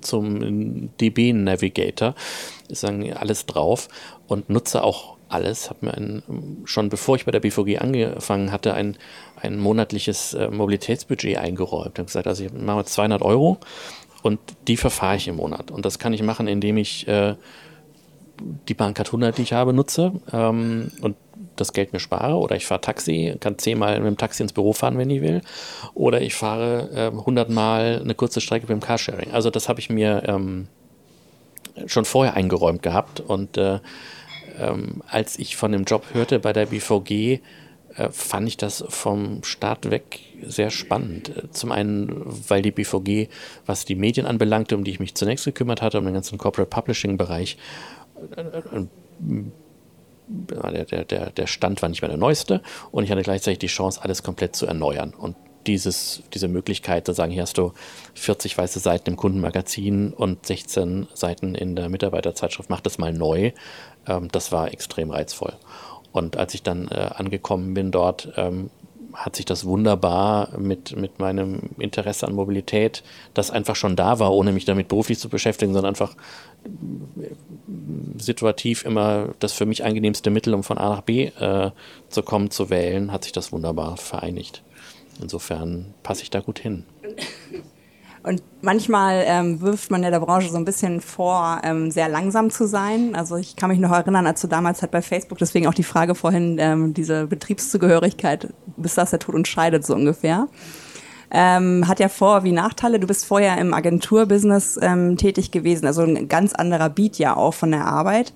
zum 0.00 0.96
DB 0.98 1.32
Navigator. 1.32 2.14
Ist 2.68 2.80
sagen 2.80 3.12
alles 3.12 3.46
drauf 3.46 3.88
und 4.28 4.48
nutze 4.48 4.84
auch 4.84 5.16
alles. 5.28 5.70
Habe 5.70 5.86
mir 5.86 5.94
ein, 5.94 6.62
schon 6.64 6.88
bevor 6.88 7.16
ich 7.16 7.24
bei 7.24 7.32
der 7.32 7.40
BVG 7.40 7.78
angefangen 7.78 8.52
hatte, 8.52 8.74
ein, 8.74 8.96
ein 9.36 9.58
monatliches 9.58 10.34
äh, 10.34 10.48
Mobilitätsbudget 10.48 11.38
eingeräumt. 11.38 11.98
Habe 11.98 12.04
gesagt, 12.04 12.26
also 12.26 12.44
ich 12.44 12.52
mache 12.52 12.84
200 12.84 13.22
Euro 13.22 13.58
und 14.22 14.38
die 14.68 14.76
verfahre 14.76 15.16
ich 15.16 15.28
im 15.28 15.36
Monat. 15.36 15.70
Und 15.70 15.84
das 15.84 15.98
kann 15.98 16.12
ich 16.12 16.22
machen, 16.22 16.46
indem 16.46 16.76
ich 16.76 17.08
äh, 17.08 17.34
die 18.68 18.74
Bahncard 18.74 19.08
100, 19.08 19.38
die 19.38 19.42
ich 19.42 19.52
habe, 19.52 19.72
nutze 19.72 20.12
ähm, 20.32 20.90
und 21.00 21.16
das 21.56 21.72
Geld 21.72 21.92
mir 21.92 22.00
spare 22.00 22.36
oder 22.36 22.56
ich 22.56 22.66
fahre 22.66 22.80
Taxi, 22.80 23.36
kann 23.38 23.58
zehnmal 23.58 23.98
mit 23.98 24.06
dem 24.06 24.16
Taxi 24.16 24.42
ins 24.42 24.52
Büro 24.52 24.72
fahren, 24.72 24.98
wenn 24.98 25.10
ich 25.10 25.20
will, 25.20 25.42
oder 25.94 26.20
ich 26.20 26.34
fahre 26.34 26.90
äh, 26.94 27.06
100 27.06 27.50
Mal 27.50 28.00
eine 28.02 28.14
kurze 28.14 28.40
Strecke 28.40 28.66
beim 28.66 28.80
Carsharing. 28.80 29.32
Also 29.32 29.50
das 29.50 29.68
habe 29.68 29.80
ich 29.80 29.90
mir 29.90 30.22
ähm, 30.26 30.68
schon 31.86 32.04
vorher 32.04 32.34
eingeräumt 32.34 32.82
gehabt 32.82 33.20
und 33.20 33.56
äh, 33.56 33.80
ähm, 34.58 35.02
als 35.08 35.38
ich 35.38 35.56
von 35.56 35.72
dem 35.72 35.84
Job 35.84 36.04
hörte 36.12 36.38
bei 36.38 36.52
der 36.52 36.66
BVG, 36.66 37.40
äh, 37.96 38.08
fand 38.10 38.48
ich 38.48 38.56
das 38.56 38.84
vom 38.88 39.42
Start 39.42 39.90
weg 39.90 40.20
sehr 40.42 40.70
spannend. 40.70 41.32
Zum 41.50 41.72
einen, 41.72 42.22
weil 42.48 42.62
die 42.62 42.70
BVG, 42.70 43.28
was 43.66 43.84
die 43.84 43.94
Medien 43.94 44.26
anbelangte, 44.26 44.76
um 44.76 44.84
die 44.84 44.90
ich 44.92 45.00
mich 45.00 45.14
zunächst 45.14 45.44
gekümmert 45.44 45.82
hatte, 45.82 45.98
um 45.98 46.04
den 46.04 46.14
ganzen 46.14 46.38
Corporate 46.38 46.70
Publishing 46.70 47.16
Bereich, 47.16 47.56
äh, 47.56 47.56
äh, 47.56 47.99
der, 50.28 51.04
der, 51.04 51.30
der 51.30 51.46
Stand 51.46 51.82
war 51.82 51.88
nicht 51.88 52.02
mehr 52.02 52.08
der 52.08 52.18
neueste 52.18 52.62
und 52.90 53.04
ich 53.04 53.10
hatte 53.10 53.22
gleichzeitig 53.22 53.58
die 53.58 53.66
Chance, 53.66 54.00
alles 54.02 54.22
komplett 54.22 54.54
zu 54.56 54.66
erneuern. 54.66 55.14
Und 55.14 55.36
dieses, 55.66 56.22
diese 56.32 56.48
Möglichkeit 56.48 57.06
zu 57.06 57.12
sagen, 57.12 57.32
hier 57.32 57.42
hast 57.42 57.58
du 57.58 57.72
40 58.14 58.56
weiße 58.56 58.78
Seiten 58.78 59.10
im 59.10 59.16
Kundenmagazin 59.16 60.12
und 60.12 60.46
16 60.46 61.08
Seiten 61.14 61.54
in 61.54 61.76
der 61.76 61.88
Mitarbeiterzeitschrift, 61.88 62.70
mach 62.70 62.80
das 62.80 62.98
mal 62.98 63.12
neu. 63.12 63.52
Ähm, 64.06 64.28
das 64.32 64.52
war 64.52 64.72
extrem 64.72 65.10
reizvoll. 65.10 65.54
Und 66.12 66.36
als 66.36 66.54
ich 66.54 66.62
dann 66.62 66.88
äh, 66.88 67.10
angekommen 67.14 67.74
bin 67.74 67.90
dort, 67.90 68.32
ähm, 68.36 68.70
hat 69.12 69.36
sich 69.36 69.44
das 69.44 69.64
wunderbar 69.64 70.56
mit, 70.58 70.96
mit 70.96 71.18
meinem 71.18 71.70
Interesse 71.78 72.26
an 72.26 72.34
Mobilität, 72.34 73.02
das 73.34 73.50
einfach 73.50 73.76
schon 73.76 73.96
da 73.96 74.18
war, 74.18 74.32
ohne 74.32 74.52
mich 74.52 74.64
damit 74.64 74.88
beruflich 74.88 75.18
zu 75.18 75.28
beschäftigen, 75.28 75.72
sondern 75.72 75.90
einfach 75.90 76.14
äh, 76.14 76.16
situativ 78.18 78.84
immer 78.84 79.30
das 79.38 79.52
für 79.52 79.66
mich 79.66 79.84
angenehmste 79.84 80.30
Mittel, 80.30 80.54
um 80.54 80.62
von 80.62 80.78
A 80.78 80.90
nach 80.90 81.02
B 81.02 81.26
äh, 81.26 81.70
zu 82.08 82.22
kommen, 82.22 82.50
zu 82.50 82.70
wählen, 82.70 83.12
hat 83.12 83.24
sich 83.24 83.32
das 83.32 83.52
wunderbar 83.52 83.96
vereinigt. 83.96 84.62
Insofern 85.20 85.94
passe 86.02 86.22
ich 86.22 86.30
da 86.30 86.40
gut 86.40 86.58
hin. 86.58 86.84
Und 88.22 88.42
manchmal 88.60 89.24
ähm, 89.26 89.62
wirft 89.62 89.90
man 89.90 90.02
ja 90.02 90.10
der 90.10 90.20
Branche 90.20 90.50
so 90.50 90.56
ein 90.56 90.66
bisschen 90.66 91.00
vor, 91.00 91.60
ähm, 91.64 91.90
sehr 91.90 92.08
langsam 92.08 92.50
zu 92.50 92.66
sein. 92.66 93.14
Also 93.14 93.36
ich 93.36 93.56
kann 93.56 93.70
mich 93.70 93.78
noch 93.78 93.92
erinnern, 93.92 94.26
als 94.26 94.42
du 94.42 94.46
damals 94.46 94.82
halt 94.82 94.92
bei 94.92 95.00
Facebook, 95.00 95.38
deswegen 95.38 95.66
auch 95.66 95.74
die 95.74 95.82
Frage 95.84 96.14
vorhin, 96.14 96.58
ähm, 96.58 96.92
diese 96.92 97.26
Betriebszugehörigkeit, 97.26 98.52
bis 98.76 98.94
das 98.94 99.10
der 99.10 99.20
Tod 99.20 99.34
uns 99.34 99.48
scheidet, 99.48 99.86
so 99.86 99.94
ungefähr. 99.94 100.48
Ähm, 101.30 101.86
hat 101.86 102.00
ja 102.00 102.08
Vor- 102.08 102.44
wie 102.44 102.52
Nachteile. 102.52 102.98
Du 102.98 103.06
bist 103.06 103.24
vorher 103.24 103.58
im 103.58 103.72
Agenturbusiness 103.72 104.78
ähm, 104.82 105.16
tätig 105.16 105.50
gewesen, 105.50 105.86
also 105.86 106.02
ein 106.02 106.28
ganz 106.28 106.52
anderer 106.52 106.88
Beat 106.88 107.18
ja 107.18 107.36
auch 107.36 107.54
von 107.54 107.70
der 107.70 107.86
Arbeit. 107.86 108.32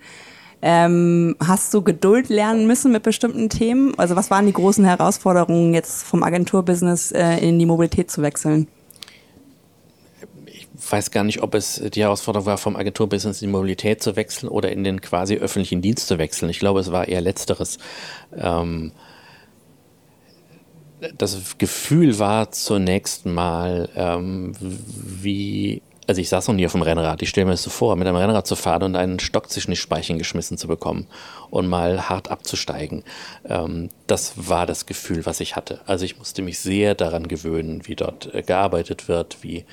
Ähm, 0.63 1.37
hast 1.45 1.75
du 1.75 1.83
Geduld 1.83 2.29
lernen 2.29 2.67
müssen 2.67 2.93
mit 2.93 3.03
bestimmten 3.03 3.51
Themen? 3.51 3.95
Also 3.99 4.17
was 4.17 4.31
waren 4.31 4.47
die 4.47 4.53
großen 4.53 4.85
Herausforderungen 4.85 5.75
jetzt 5.75 6.05
vom 6.05 6.23
Agenturbusiness 6.23 7.13
äh, 7.13 7.37
in 7.39 7.59
die 7.59 7.67
Mobilität 7.67 8.11
zu 8.11 8.23
wechseln? 8.23 8.69
weiß 10.91 11.11
gar 11.11 11.25
nicht, 11.25 11.43
ob 11.43 11.55
es 11.55 11.83
die 11.95 12.03
Herausforderung 12.03 12.47
war, 12.47 12.59
vom 12.59 12.77
Agenturbusiness 12.77 13.43
in 13.43 13.49
die 13.49 13.53
Mobilität 13.53 14.03
zu 14.03 14.17
wechseln 14.17 14.49
oder 14.49 14.71
in 14.71 14.85
den 14.85 15.01
quasi 15.01 15.37
öffentlichen 15.37 15.83
Dienst 15.83 16.07
zu 16.07 16.19
wechseln. 16.19 16.51
Ich 16.51 16.59
glaube, 16.59 16.81
es 16.81 16.93
war 16.93 17.09
eher 17.09 17.21
letzteres. 17.21 17.79
Ähm, 18.37 18.93
das 21.17 21.59
Gefühl 21.59 22.19
war 22.19 22.51
zunächst 22.53 23.27
mal, 23.27 23.88
ähm, 23.97 24.53
wie, 24.61 25.83
also 26.07 26.21
ich 26.21 26.29
saß 26.29 26.49
noch 26.49 26.55
nie 26.55 26.67
auf 26.67 26.73
dem 26.73 26.83
Rennrad, 26.83 27.23
ich 27.23 27.29
stelle 27.29 27.47
mir 27.47 27.53
das 27.53 27.62
so 27.62 27.71
vor, 27.71 27.97
mit 27.97 28.07
einem 28.07 28.17
Rennrad 28.17 28.47
zu 28.47 28.57
fahren 28.57 28.83
und 28.83 28.97
einen 28.97 29.21
Stock 29.21 29.51
zwischen 29.51 29.71
die 29.71 29.77
Speichen 29.77 30.19
geschmissen 30.19 30.59
zu 30.59 30.69
bekommen 30.69 31.07
und 31.51 31.67
mal 31.67 32.09
hart 32.09 32.31
abzusteigen. 32.31 33.05
Ähm, 33.49 33.90
das 34.07 34.35
war 34.37 34.67
das 34.67 34.87
Gefühl, 34.87 35.27
was 35.27 35.40
ich 35.40 35.57
hatte. 35.57 35.81
Also 35.87 36.05
ich 36.05 36.19
musste 36.19 36.43
mich 36.43 36.59
sehr 36.59 36.95
daran 36.95 37.29
gewöhnen, 37.29 37.83
wie 37.87 37.97
dort 37.97 38.35
äh, 38.35 38.43
gearbeitet 38.43 39.09
wird, 39.09 39.38
wie, 39.43 39.64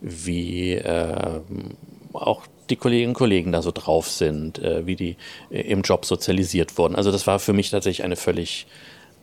wie 0.00 0.72
äh, 0.74 1.40
auch 2.12 2.42
die 2.70 2.76
Kolleginnen 2.76 3.10
und 3.10 3.14
Kollegen 3.14 3.52
da 3.52 3.62
so 3.62 3.70
drauf 3.72 4.08
sind, 4.08 4.58
äh, 4.58 4.86
wie 4.86 4.96
die 4.96 5.16
äh, 5.50 5.60
im 5.62 5.82
Job 5.82 6.04
sozialisiert 6.04 6.78
wurden. 6.78 6.96
Also 6.96 7.10
das 7.10 7.26
war 7.26 7.38
für 7.38 7.52
mich 7.52 7.70
tatsächlich 7.70 8.04
eine 8.04 8.16
völlig, 8.16 8.66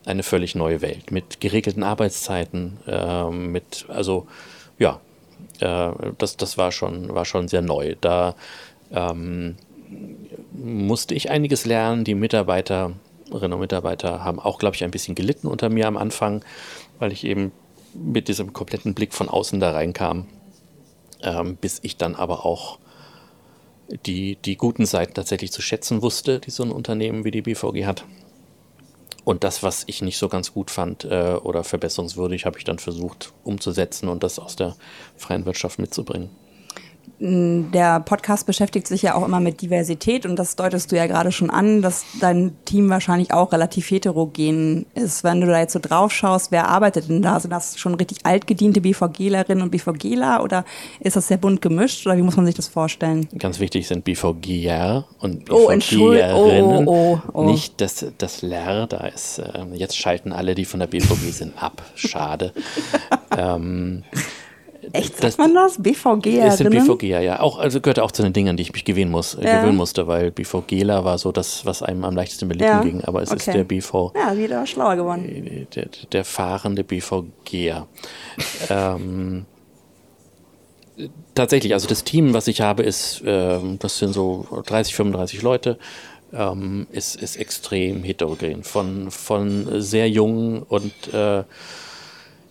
eine 0.06 0.24
völlig 0.24 0.56
neue 0.56 0.82
Welt 0.82 1.12
mit 1.12 1.40
geregelten 1.40 1.84
Arbeitszeiten, 1.84 2.78
äh, 2.88 3.30
mit, 3.30 3.86
also 3.88 4.28
ja, 4.80 5.00
äh, 5.60 5.92
das, 6.18 6.38
das 6.38 6.58
war 6.58 6.72
schon, 6.72 7.14
war 7.14 7.26
schon 7.26 7.48
sehr 7.48 7.62
neu. 7.62 7.96
Da 8.02 8.36
ähm, 8.92 9.56
musste 10.54 11.14
ich 11.14 11.30
einiges 11.30 11.66
lernen. 11.66 12.04
Die 12.04 12.16
Mitarbeiterinnen 12.16 13.00
und 13.32 13.60
Mitarbeiter 13.60 14.24
haben 14.24 14.40
auch, 14.40 14.60
glaube 14.60 14.76
ich, 14.76 14.84
ein 14.84 14.92
bisschen 14.92 15.16
gelitten 15.16 15.48
unter 15.48 15.70
mir 15.70 15.88
am 15.88 15.98
Anfang, 15.98 16.44
weil 17.00 17.12
ich 17.12 17.24
eben 17.24 17.52
mit 17.94 18.28
diesem 18.28 18.54
kompletten 18.54 18.94
Blick 18.94 19.14
von 19.14 19.30
außen 19.30 19.60
da 19.60 19.72
reinkam 19.72 20.28
ähm, 21.24 21.58
bis 21.58 21.80
ich 21.84 21.98
dann 21.98 22.16
aber 22.16 22.46
auch 22.46 22.80
die, 24.06 24.38
die 24.38 24.56
guten 24.56 24.86
Seiten 24.86 25.14
tatsächlich 25.14 25.52
zu 25.52 25.62
schätzen 25.62 26.02
wusste, 26.02 26.40
die 26.40 26.52
so 26.52 26.64
ein 26.64 26.72
Unternehmen 26.72 27.26
wie 27.26 27.32
die 27.32 27.42
BVG 27.42 27.86
hat. 27.86 28.06
Und 29.24 29.44
das, 29.44 29.62
was 29.62 29.84
ich 29.88 30.02
nicht 30.02 30.18
so 30.18 30.30
ganz 30.30 30.54
gut 30.54 30.72
fand 30.72 31.06
äh, 31.06 31.36
oder 31.42 31.64
verbesserungswürdig, 31.64 32.46
habe 32.46 32.58
ich 32.58 32.64
dann 32.64 32.80
versucht 32.80 33.34
umzusetzen 33.44 34.10
und 34.10 34.24
das 34.24 34.40
aus 34.40 34.56
der 34.56 34.76
freien 35.16 35.46
Wirtschaft 35.46 35.78
mitzubringen. 35.78 36.30
Der 37.24 38.00
Podcast 38.00 38.48
beschäftigt 38.48 38.88
sich 38.88 39.04
ja 39.04 39.14
auch 39.14 39.24
immer 39.24 39.40
mit 39.40 39.62
Diversität 39.62 40.26
und 40.26 40.38
das 40.38 40.56
deutest 40.56 40.92
du 40.92 40.96
ja 40.96 41.06
gerade 41.06 41.32
schon 41.32 41.52
an, 41.52 41.84
dass 41.84 42.04
dein 42.20 42.56
Team 42.66 42.90
wahrscheinlich 42.90 43.32
auch 43.32 43.52
relativ 43.52 43.92
heterogen 43.92 44.88
ist. 44.96 45.24
Wenn 45.24 45.40
du 45.40 45.46
da 45.46 45.60
jetzt 45.60 45.74
so 45.74 45.80
drauf 45.80 46.12
schaust, 46.12 46.52
wer 46.52 46.68
arbeitet 46.68 47.10
denn 47.10 47.22
da? 47.22 47.40
Sind 47.40 47.52
das 47.52 47.78
schon 47.78 47.94
richtig 47.94 48.26
altgediente 48.26 48.82
BVGlerinnen 48.82 49.62
und 49.62 49.70
BVGler 49.70 50.42
oder 50.42 50.66
ist 51.00 51.16
das 51.16 51.28
sehr 51.28 51.38
bunt 51.38 51.62
gemischt 51.62 52.08
oder 52.08 52.18
wie 52.18 52.24
muss 52.24 52.38
man 52.38 52.48
sich 52.48 52.56
das 52.56 52.68
vorstellen? 52.68 53.30
Ganz 53.38 53.60
wichtig 53.60 53.88
sind 53.88 54.04
BVGer 54.04 55.06
und 55.20 55.46
BVGerinnen. 55.46 56.88
Oh, 56.88 57.20
oh, 57.24 57.32
oh, 57.34 57.44
Nicht 57.44 57.82
das, 57.82 58.04
das 58.18 58.42
Ler, 58.42 58.88
da 58.88 59.06
ist, 59.06 59.38
äh, 59.38 59.64
jetzt 59.76 59.96
schalten 59.96 60.34
alle, 60.34 60.56
die 60.56 60.66
von 60.66 60.80
der 60.80 60.88
BVG 60.88 61.32
sind, 61.32 61.62
ab. 61.62 61.84
Schade. 61.94 62.52
ähm, 63.38 64.02
Echt, 64.94 65.14
sagt 65.14 65.24
das, 65.24 65.38
man 65.38 65.54
das? 65.54 65.82
BVG 65.82 66.40
Es 66.40 66.58
sind 66.58 66.72
BVGer, 66.72 67.22
ja. 67.22 67.40
Auch, 67.40 67.60
also 67.60 67.82
gehört 67.82 68.00
auch 68.00 68.12
zu 68.12 68.24
den 68.24 68.34
Dingen, 68.34 68.58
die 68.58 68.64
ich 68.64 68.74
mich 68.74 68.84
gewöhnen, 68.84 69.12
muss, 69.12 69.36
äh, 69.36 69.46
ja. 69.46 69.60
gewöhnen 69.60 69.78
musste, 69.78 70.08
weil 70.08 70.32
BVGler 70.32 71.06
war 71.06 71.18
so 71.18 71.32
das, 71.32 71.66
was 71.66 71.84
einem 71.84 72.04
am 72.04 72.16
leichtesten 72.16 72.50
Lippen 72.50 72.64
ja. 72.64 72.82
ging. 72.82 73.04
Aber 73.04 73.22
es 73.22 73.30
okay. 73.30 73.38
ist 73.38 73.48
der 73.48 73.64
BV. 73.64 74.14
Ja, 74.16 74.36
wieder 74.36 74.66
schlauer 74.66 74.96
geworden. 74.96 75.68
Der, 75.76 75.88
der 76.12 76.26
fahrende 76.26 76.84
BVGer. 76.84 77.88
ähm, 78.70 79.46
tatsächlich, 81.36 81.74
also 81.74 81.88
das 81.88 82.04
Team, 82.04 82.34
was 82.34 82.48
ich 82.48 82.62
habe, 82.62 82.84
ist, 82.84 83.22
äh, 83.22 83.60
das 83.80 84.00
sind 84.00 84.14
so 84.14 84.48
30, 84.66 84.96
35 84.96 85.42
Leute. 85.42 85.78
Ähm, 86.34 86.88
ist, 86.92 87.22
ist 87.22 87.36
extrem 87.36 88.04
heterogen. 88.04 88.64
Von, 88.64 89.12
von 89.12 89.82
sehr 89.82 90.10
jung 90.10 90.64
und 90.64 91.14
äh, 91.14 91.44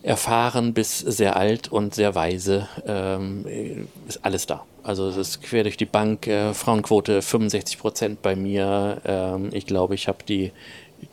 erfahren 0.03 0.73
bis 0.73 0.99
sehr 0.99 1.35
alt 1.35 1.71
und 1.71 1.93
sehr 1.93 2.15
weise, 2.15 2.67
ähm, 2.85 3.87
ist 4.07 4.25
alles 4.25 4.47
da. 4.47 4.65
Also 4.83 5.07
es 5.07 5.17
ist 5.17 5.43
quer 5.43 5.63
durch 5.63 5.77
die 5.77 5.85
Bank, 5.85 6.27
äh, 6.27 6.53
Frauenquote 6.53 7.21
65 7.21 7.77
Prozent 7.77 8.21
bei 8.21 8.35
mir. 8.35 9.01
Ähm, 9.05 9.49
ich 9.53 9.67
glaube, 9.67 9.93
ich 9.93 10.07
habe 10.07 10.19
die, 10.27 10.51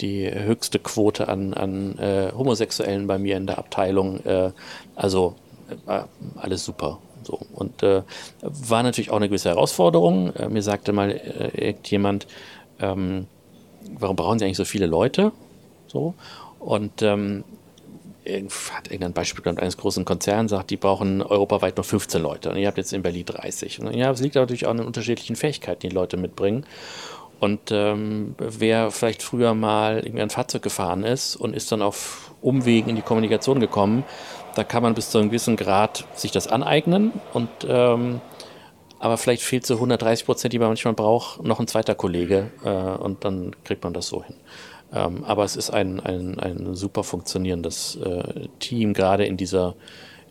die 0.01 0.31
höchste 0.31 0.79
Quote 0.79 1.29
an, 1.29 1.53
an 1.53 1.98
äh, 1.98 2.33
Homosexuellen 2.37 3.07
bei 3.07 3.18
mir 3.18 3.37
in 3.37 3.46
der 3.46 3.59
Abteilung. 3.59 4.24
Äh, 4.24 4.53
also 4.96 5.35
äh, 5.87 6.03
alles 6.37 6.64
super. 6.64 6.98
So. 7.24 7.40
Und 7.53 7.83
äh, 7.83 8.03
war 8.40 8.83
natürlich 8.83 9.11
auch 9.11 9.16
eine 9.16 9.29
gewisse 9.29 9.51
Herausforderung. 9.51 10.35
Äh, 10.35 10.48
mir 10.48 10.62
sagte 10.62 10.94
mal 10.94 11.11
irgendjemand, 11.11 12.27
ähm, 12.81 13.27
warum 13.98 14.16
brauchen 14.16 14.38
Sie 14.38 14.46
eigentlich 14.46 14.57
so 14.57 14.64
viele 14.64 14.87
Leute? 14.87 15.33
So. 15.88 16.14
Und 16.59 17.03
ähm, 17.03 17.44
hat 18.72 18.86
irgendein 18.88 19.12
Beispiel 19.12 19.42
genannt, 19.42 19.60
eines 19.60 19.76
großen 19.76 20.04
Konzerns 20.04 20.50
sagt, 20.50 20.70
die 20.70 20.76
brauchen 20.76 21.22
europaweit 21.22 21.76
nur 21.76 21.84
15 21.84 22.22
Leute 22.22 22.50
und 22.50 22.56
ihr 22.56 22.66
habt 22.66 22.78
jetzt 22.78 22.92
in 22.92 23.02
Berlin 23.02 23.24
30. 23.26 23.80
Und 23.80 23.94
ja, 23.94 24.10
es 24.10 24.20
liegt 24.20 24.34
natürlich 24.34 24.66
auch 24.66 24.70
an 24.70 24.78
den 24.78 24.86
unterschiedlichen 24.86 25.36
Fähigkeiten, 25.36 25.80
die, 25.80 25.88
Leute 25.88 26.16
mitbringen. 26.16 26.64
Und 27.40 27.70
ähm, 27.70 28.34
wer 28.38 28.90
vielleicht 28.90 29.22
früher 29.22 29.54
mal 29.54 30.04
ein 30.04 30.30
Fahrzeug 30.30 30.62
gefahren 30.62 31.04
ist 31.04 31.36
und 31.36 31.54
ist 31.54 31.70
dann 31.70 31.82
auf 31.82 32.32
Umwegen 32.42 32.90
in 32.90 32.96
die 32.96 33.02
Kommunikation 33.02 33.60
gekommen, 33.60 34.04
da 34.54 34.64
kann 34.64 34.82
man 34.82 34.94
bis 34.94 35.10
zu 35.10 35.18
einem 35.18 35.28
gewissen 35.28 35.56
Grad 35.56 36.04
sich 36.14 36.32
das 36.32 36.48
aneignen 36.48 37.12
und 37.32 37.48
ähm, 37.66 38.20
aber 39.00 39.16
vielleicht 39.16 39.42
fehlt 39.42 39.64
so 39.64 39.74
130 39.74 40.26
Prozent, 40.26 40.52
die 40.52 40.58
man 40.58 40.68
manchmal 40.68 40.94
braucht, 40.94 41.42
noch 41.44 41.60
ein 41.60 41.68
zweiter 41.68 41.94
Kollege 41.94 42.50
äh, 42.64 42.68
und 42.68 43.24
dann 43.24 43.54
kriegt 43.64 43.84
man 43.84 43.92
das 43.92 44.08
so 44.08 44.24
hin. 44.24 44.34
Ähm, 44.92 45.24
aber 45.24 45.44
es 45.44 45.57
ist 45.57 45.70
ein, 45.70 46.01
ein, 46.01 46.38
ein 46.38 46.74
super 46.74 47.05
funktionierendes 47.05 47.96
äh, 47.96 48.48
Team, 48.59 48.94
gerade 48.94 49.27
in 49.27 49.37
dieser, 49.37 49.74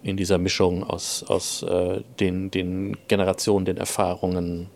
in 0.04 0.17
dieser 0.17 0.38
Mischung 0.38 0.84
aus, 0.84 1.24
aus 1.28 1.63
äh, 1.63 2.02
den, 2.20 2.50
den 2.52 2.98
Generationen, 3.08 3.65
den 3.65 3.78
Erfahrungen. 3.78 4.70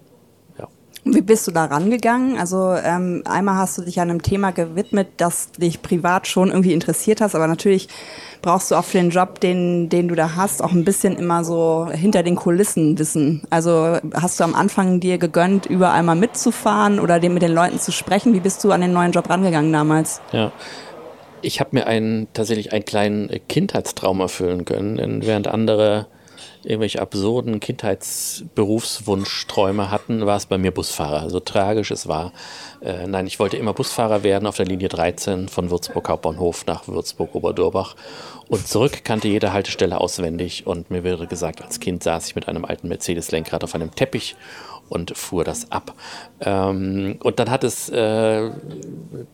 Wie 1.03 1.21
bist 1.21 1.47
du 1.47 1.51
da 1.51 1.65
rangegangen? 1.65 2.37
Also 2.37 2.73
ähm, 2.73 3.23
einmal 3.25 3.55
hast 3.55 3.77
du 3.77 3.81
dich 3.81 3.99
einem 3.99 4.21
Thema 4.21 4.51
gewidmet, 4.51 5.07
das 5.17 5.51
dich 5.53 5.81
privat 5.81 6.27
schon 6.27 6.49
irgendwie 6.49 6.73
interessiert 6.73 7.21
hast, 7.21 7.33
aber 7.33 7.47
natürlich 7.47 7.87
brauchst 8.43 8.69
du 8.69 8.75
auch 8.75 8.83
für 8.83 8.97
den 8.97 9.09
Job, 9.09 9.39
den, 9.39 9.89
den 9.89 10.07
du 10.07 10.15
da 10.15 10.35
hast, 10.35 10.63
auch 10.63 10.71
ein 10.71 10.85
bisschen 10.85 11.15
immer 11.15 11.43
so 11.43 11.89
hinter 11.91 12.21
den 12.21 12.35
Kulissen 12.35 12.99
wissen. 12.99 13.41
Also 13.49 13.97
hast 14.13 14.39
du 14.39 14.43
am 14.43 14.53
Anfang 14.53 14.99
dir 14.99 15.17
gegönnt, 15.17 15.65
überall 15.65 16.03
mal 16.03 16.15
mitzufahren 16.15 16.99
oder 16.99 17.19
mit 17.29 17.41
den 17.41 17.53
Leuten 17.53 17.79
zu 17.79 17.91
sprechen? 17.91 18.33
Wie 18.33 18.39
bist 18.39 18.63
du 18.63 18.71
an 18.71 18.81
den 18.81 18.93
neuen 18.93 19.11
Job 19.11 19.27
rangegangen 19.29 19.73
damals? 19.73 20.21
Ja. 20.31 20.51
Ich 21.43 21.59
habe 21.59 21.71
mir 21.73 21.87
einen, 21.87 22.27
tatsächlich 22.33 22.71
einen 22.71 22.85
kleinen 22.85 23.27
Kindheitstraum 23.49 24.19
erfüllen 24.19 24.65
können, 24.65 25.23
während 25.25 25.47
andere 25.47 26.05
irgendwelche 26.63 27.01
absurden 27.01 27.59
Kindheitsberufswunschträume 27.59 29.91
hatten, 29.91 30.25
war 30.25 30.37
es 30.37 30.45
bei 30.45 30.57
mir 30.57 30.71
Busfahrer. 30.71 31.29
So 31.29 31.39
tragisch 31.39 31.91
es 31.91 32.07
war. 32.07 32.33
Äh, 32.81 33.05
nein, 33.07 33.27
ich 33.27 33.39
wollte 33.39 33.57
immer 33.57 33.73
Busfahrer 33.73 34.23
werden 34.23 34.47
auf 34.47 34.55
der 34.57 34.65
Linie 34.65 34.89
13 34.89 35.47
von 35.49 35.71
Würzburg 35.71 36.09
Hauptbahnhof 36.09 36.65
nach 36.65 36.87
Würzburg 36.87 37.35
Oberdurbach. 37.35 37.95
Und 38.47 38.67
zurück 38.67 39.03
kannte 39.03 39.27
jede 39.27 39.53
Haltestelle 39.53 40.01
auswendig. 40.01 40.65
Und 40.67 40.91
mir 40.91 41.03
wurde 41.03 41.27
gesagt, 41.27 41.61
als 41.61 41.79
Kind 41.79 42.03
saß 42.03 42.27
ich 42.27 42.35
mit 42.35 42.47
einem 42.47 42.65
alten 42.65 42.87
Mercedes-Lenkrad 42.89 43.63
auf 43.63 43.75
einem 43.75 43.95
Teppich 43.95 44.35
und 44.91 45.17
fuhr 45.17 45.45
das 45.45 45.71
ab. 45.71 45.93
Ähm, 46.41 47.17
und 47.23 47.39
dann 47.39 47.49
hat 47.49 47.63
es 47.63 47.87
äh, 47.87 48.51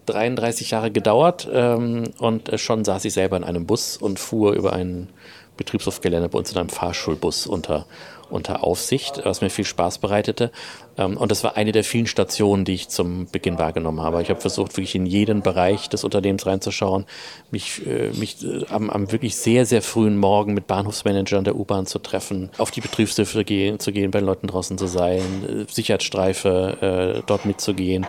33 0.06 0.70
Jahre 0.70 0.92
gedauert 0.92 1.50
ähm, 1.52 2.04
und 2.20 2.50
äh, 2.50 2.60
schon 2.60 2.86
saß 2.86 3.04
ich 3.06 3.14
selber 3.14 3.38
in 3.38 3.44
einem 3.44 3.66
Bus 3.66 3.98
und 3.98 4.20
fuhr 4.20 4.54
über 4.54 4.74
ein 4.74 5.10
Betriebshofgelände 5.58 6.30
bei 6.30 6.38
uns 6.38 6.52
in 6.52 6.58
einem 6.58 6.70
Fahrschulbus 6.70 7.48
unter 7.48 7.86
unter 8.30 8.64
Aufsicht, 8.64 9.22
was 9.24 9.42
mir 9.42 9.50
viel 9.50 9.66
Spaß 9.66 10.00
bereitete. 10.00 10.52
Ähm, 10.98 11.18
und 11.18 11.32
das 11.32 11.44
war 11.44 11.58
eine 11.58 11.72
der 11.72 11.84
vielen 11.84 12.08
Stationen, 12.08 12.66
die 12.66 12.74
ich 12.74 12.90
zum 12.90 13.28
Beginn 13.28 13.58
wahrgenommen 13.58 14.02
habe. 14.02 14.22
Ich 14.22 14.30
habe 14.30 14.42
versucht, 14.42 14.76
wirklich 14.76 14.96
in 14.96 15.06
jeden 15.06 15.42
Bereich 15.42 15.90
des 15.90 16.04
Unternehmens 16.04 16.46
reinzuschauen, 16.46 17.06
mich, 17.52 17.86
äh, 17.86 18.12
mich 18.12 18.44
äh, 18.44 18.66
am, 18.70 18.90
am 18.90 19.12
wirklich 19.12 19.36
sehr, 19.36 19.66
sehr 19.66 19.82
frühen 19.82 20.18
Morgen 20.18 20.54
mit 20.54 20.68
Bahnhofsmanagern 20.68 21.44
der 21.44 21.56
U-Bahn 21.56 21.86
zu 21.86 22.00
treffen, 22.00 22.50
auf 22.58 22.72
die 22.72 22.82
Betriebshöfe 22.82 23.44
gehen, 23.44 23.80
zu 23.80 23.92
gehen, 23.92 24.12
bei 24.12 24.20
den 24.20 24.26
Leuten 24.26 24.48
draußen 24.48 24.78
zu 24.78 24.88
sein, 24.88 25.22
äh, 25.68 25.72
Sicherheitsstreife 25.72 27.24
dort 27.26 27.46
mitzugehen. 27.46 28.06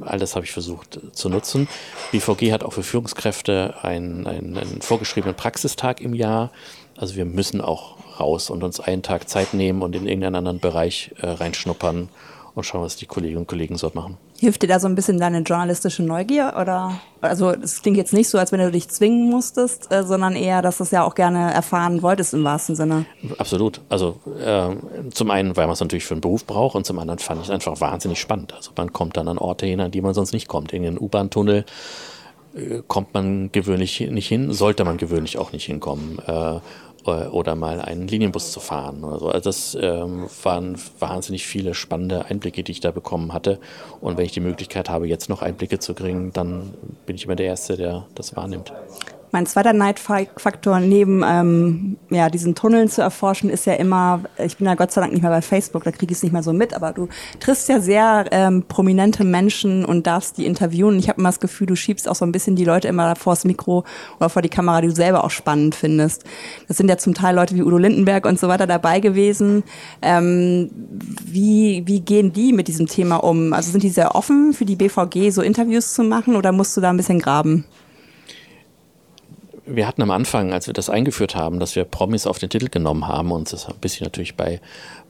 All 0.00 0.18
das 0.18 0.34
habe 0.34 0.44
ich 0.44 0.52
versucht 0.52 1.00
zu 1.12 1.28
nutzen. 1.28 1.68
BVG 2.12 2.52
hat 2.52 2.64
auch 2.64 2.72
für 2.72 2.82
Führungskräfte 2.82 3.76
einen, 3.82 4.26
einen, 4.26 4.56
einen 4.56 4.82
vorgeschriebenen 4.82 5.36
Praxistag 5.36 6.00
im 6.00 6.14
Jahr. 6.14 6.50
Also 6.96 7.16
wir 7.16 7.24
müssen 7.24 7.60
auch 7.60 7.96
raus 8.18 8.50
und 8.50 8.64
uns 8.64 8.80
einen 8.80 9.02
Tag 9.02 9.28
Zeit 9.28 9.54
nehmen 9.54 9.82
und 9.82 9.94
in 9.94 10.06
irgendeinen 10.06 10.34
anderen 10.34 10.60
Bereich 10.60 11.14
äh, 11.20 11.28
reinschnuppern 11.28 12.08
und 12.54 12.64
schauen, 12.64 12.82
was 12.82 12.96
die 12.96 13.06
Kolleginnen 13.06 13.42
und 13.42 13.48
Kollegen 13.48 13.76
dort 13.76 13.94
machen. 13.94 14.16
Hilft 14.40 14.62
dir 14.62 14.68
da 14.68 14.78
so 14.78 14.86
ein 14.86 14.94
bisschen 14.94 15.18
deine 15.18 15.40
journalistische 15.40 16.04
Neugier? 16.04 16.54
Oder 16.60 17.00
also 17.20 17.50
es 17.50 17.82
klingt 17.82 17.96
jetzt 17.96 18.12
nicht 18.12 18.28
so, 18.28 18.38
als 18.38 18.52
wenn 18.52 18.60
du 18.60 18.70
dich 18.70 18.88
zwingen 18.88 19.28
musstest, 19.28 19.92
äh, 19.92 20.04
sondern 20.04 20.36
eher, 20.36 20.62
dass 20.62 20.78
du 20.78 20.84
es 20.84 20.92
ja 20.92 21.02
auch 21.02 21.16
gerne 21.16 21.52
erfahren 21.52 22.02
wolltest 22.02 22.34
im 22.34 22.44
wahrsten 22.44 22.76
Sinne. 22.76 23.06
Absolut. 23.38 23.80
Also 23.88 24.20
äh, 24.40 24.76
zum 25.10 25.30
einen, 25.32 25.56
weil 25.56 25.66
man 25.66 25.72
es 25.72 25.80
natürlich 25.80 26.04
für 26.04 26.14
einen 26.14 26.20
Beruf 26.20 26.44
braucht 26.44 26.76
und 26.76 26.86
zum 26.86 26.98
anderen 27.00 27.18
fand 27.18 27.40
ich 27.40 27.48
es 27.48 27.50
einfach 27.52 27.80
wahnsinnig 27.80 28.20
spannend. 28.20 28.54
Also 28.54 28.70
man 28.76 28.92
kommt 28.92 29.16
dann 29.16 29.26
an 29.26 29.38
Orte 29.38 29.66
hin, 29.66 29.80
an 29.80 29.90
die 29.90 30.00
man 30.00 30.14
sonst 30.14 30.32
nicht 30.32 30.46
kommt. 30.46 30.72
In 30.72 30.84
den 30.84 30.98
U-Bahn-Tunnel 30.98 31.64
äh, 32.54 32.82
kommt 32.86 33.14
man 33.14 33.50
gewöhnlich 33.50 34.00
nicht 34.00 34.28
hin, 34.28 34.52
sollte 34.52 34.84
man 34.84 34.98
gewöhnlich 34.98 35.38
auch 35.38 35.50
nicht 35.50 35.64
hinkommen. 35.64 36.20
Äh, 37.08 37.28
oder 37.28 37.54
mal 37.54 37.80
einen 37.80 38.06
Linienbus 38.06 38.52
zu 38.52 38.60
fahren 38.60 39.04
oder 39.04 39.18
so. 39.18 39.28
Also 39.28 39.48
das 39.48 39.78
ähm, 39.80 40.28
waren 40.42 40.76
wahnsinnig 40.98 41.46
viele 41.46 41.74
spannende 41.74 42.26
Einblicke, 42.26 42.62
die 42.62 42.72
ich 42.72 42.80
da 42.80 42.90
bekommen 42.90 43.32
hatte. 43.32 43.58
Und 44.00 44.18
wenn 44.18 44.24
ich 44.24 44.32
die 44.32 44.40
Möglichkeit 44.40 44.90
habe, 44.90 45.08
jetzt 45.08 45.28
noch 45.28 45.42
Einblicke 45.42 45.78
zu 45.78 45.94
kriegen, 45.94 46.32
dann 46.32 46.74
bin 47.06 47.16
ich 47.16 47.24
immer 47.24 47.36
der 47.36 47.46
Erste, 47.46 47.76
der 47.76 48.06
das 48.14 48.36
wahrnimmt. 48.36 48.72
Mein 49.30 49.46
zweiter 49.46 49.72
Neidfaktor 49.72 50.80
neben 50.80 51.22
ähm, 51.26 51.96
ja, 52.10 52.30
diesen 52.30 52.54
Tunneln 52.54 52.88
zu 52.88 53.02
erforschen 53.02 53.50
ist 53.50 53.66
ja 53.66 53.74
immer, 53.74 54.22
ich 54.38 54.56
bin 54.56 54.66
ja 54.66 54.74
Gott 54.74 54.90
sei 54.90 55.02
Dank 55.02 55.12
nicht 55.12 55.22
mehr 55.22 55.30
bei 55.30 55.42
Facebook, 55.42 55.84
da 55.84 55.90
kriege 55.90 56.12
ich 56.12 56.18
es 56.18 56.22
nicht 56.22 56.32
mehr 56.32 56.42
so 56.42 56.52
mit, 56.52 56.72
aber 56.72 56.92
du 56.92 57.08
triffst 57.38 57.68
ja 57.68 57.80
sehr 57.80 58.26
ähm, 58.30 58.64
prominente 58.68 59.24
Menschen 59.24 59.84
und 59.84 60.06
darfst 60.06 60.38
die 60.38 60.46
interviewen. 60.46 60.98
Ich 60.98 61.08
habe 61.08 61.20
immer 61.20 61.28
das 61.28 61.40
Gefühl, 61.40 61.66
du 61.66 61.76
schiebst 61.76 62.08
auch 62.08 62.14
so 62.14 62.24
ein 62.24 62.32
bisschen 62.32 62.56
die 62.56 62.64
Leute 62.64 62.88
immer 62.88 63.16
vor 63.16 63.34
das 63.34 63.44
Mikro 63.44 63.84
oder 64.18 64.30
vor 64.30 64.40
die 64.40 64.48
Kamera, 64.48 64.80
die 64.80 64.88
du 64.88 64.94
selber 64.94 65.24
auch 65.24 65.30
spannend 65.30 65.74
findest. 65.74 66.24
Das 66.66 66.78
sind 66.78 66.88
ja 66.88 66.96
zum 66.96 67.12
Teil 67.14 67.34
Leute 67.34 67.54
wie 67.54 67.62
Udo 67.62 67.76
Lindenberg 67.76 68.24
und 68.24 68.40
so 68.40 68.48
weiter 68.48 68.66
dabei 68.66 69.00
gewesen. 69.00 69.62
Ähm, 70.00 70.70
wie, 71.24 71.82
wie 71.86 72.00
gehen 72.00 72.32
die 72.32 72.52
mit 72.52 72.68
diesem 72.68 72.86
Thema 72.86 73.16
um? 73.16 73.52
Also 73.52 73.72
sind 73.72 73.82
die 73.82 73.90
sehr 73.90 74.14
offen 74.14 74.54
für 74.54 74.64
die 74.64 74.76
BVG, 74.76 75.30
so 75.30 75.42
Interviews 75.42 75.92
zu 75.92 76.02
machen 76.02 76.36
oder 76.36 76.52
musst 76.52 76.76
du 76.76 76.80
da 76.80 76.90
ein 76.90 76.96
bisschen 76.96 77.18
graben? 77.18 77.66
Wir 79.68 79.86
hatten 79.86 80.02
am 80.02 80.10
Anfang, 80.10 80.52
als 80.52 80.66
wir 80.66 80.74
das 80.74 80.90
eingeführt 80.90 81.34
haben, 81.34 81.60
dass 81.60 81.76
wir 81.76 81.84
Promis 81.84 82.26
auf 82.26 82.38
den 82.38 82.50
Titel 82.50 82.68
genommen 82.68 83.06
haben 83.06 83.30
und 83.30 83.52
das 83.52 83.66
ein 83.66 83.74
bisschen 83.80 84.04
natürlich 84.04 84.36
bei, 84.36 84.60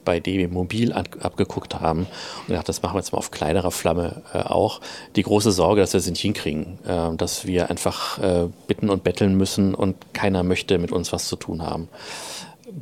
bei 0.05 0.19
DB 0.19 0.47
Mobil 0.47 0.93
ab, 0.93 1.07
abgeguckt 1.21 1.79
haben 1.79 2.01
und 2.41 2.47
gedacht, 2.47 2.69
das 2.69 2.81
machen 2.81 2.95
wir 2.95 2.99
jetzt 2.99 3.11
mal 3.11 3.19
auf 3.19 3.31
kleinerer 3.31 3.71
Flamme 3.71 4.21
äh, 4.33 4.39
auch. 4.39 4.81
Die 5.15 5.23
große 5.23 5.51
Sorge, 5.51 5.81
dass 5.81 5.93
wir 5.93 5.99
es 5.99 6.09
nicht 6.09 6.21
hinkriegen, 6.21 6.79
äh, 6.85 7.15
dass 7.15 7.45
wir 7.45 7.69
einfach 7.69 8.19
äh, 8.19 8.47
bitten 8.67 8.89
und 8.89 9.03
betteln 9.03 9.35
müssen 9.35 9.73
und 9.73 9.95
keiner 10.13 10.43
möchte 10.43 10.77
mit 10.77 10.91
uns 10.91 11.13
was 11.13 11.27
zu 11.27 11.35
tun 11.35 11.61
haben. 11.61 11.89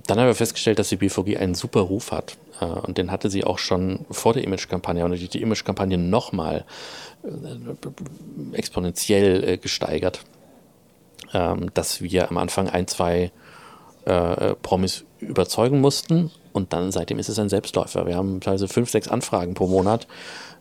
Dann 0.05 0.19
haben 0.19 0.27
wir 0.27 0.35
festgestellt, 0.35 0.79
dass 0.79 0.89
die 0.89 0.97
BVG 0.97 1.37
einen 1.37 1.55
super 1.55 1.81
Ruf 1.81 2.11
hat. 2.11 2.37
Äh, 2.59 2.65
und 2.65 2.97
den 2.97 3.11
hatte 3.11 3.29
sie 3.29 3.43
auch 3.43 3.59
schon 3.59 4.05
vor 4.11 4.33
der 4.33 4.43
Image-Kampagne 4.43 5.05
und 5.05 5.33
die, 5.33 5.41
Image-Kampagne 5.41 5.97
nochmal 5.97 6.65
äh, 7.23 8.55
exponentiell 8.55 9.43
äh, 9.43 9.57
gesteigert 9.57 10.21
ähm, 11.33 11.71
dass 11.73 12.01
wir 12.01 12.29
am 12.29 12.37
Anfang 12.37 12.69
ein, 12.69 12.87
zwei 12.87 13.31
äh, 14.05 14.55
Promis 14.61 15.05
überzeugen 15.19 15.81
mussten 15.81 16.31
und 16.53 16.73
dann 16.73 16.91
seitdem 16.91 17.19
ist 17.19 17.29
es 17.29 17.39
ein 17.39 17.49
Selbstläufer. 17.49 18.07
Wir 18.07 18.15
haben 18.15 18.41
teilweise 18.41 18.67
fünf, 18.67 18.89
sechs 18.89 19.07
Anfragen 19.07 19.53
pro 19.53 19.67
Monat 19.67 20.07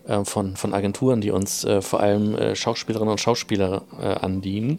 äh, 0.07 0.25
von, 0.25 0.57
von 0.57 0.75
Agenturen, 0.75 1.21
die 1.21 1.31
uns 1.31 1.65
äh, 1.65 1.81
vor 1.81 2.01
allem 2.01 2.35
äh, 2.35 2.55
Schauspielerinnen 2.55 3.13
und 3.13 3.21
Schauspieler 3.21 3.83
äh, 4.01 4.07
andienen. 4.07 4.79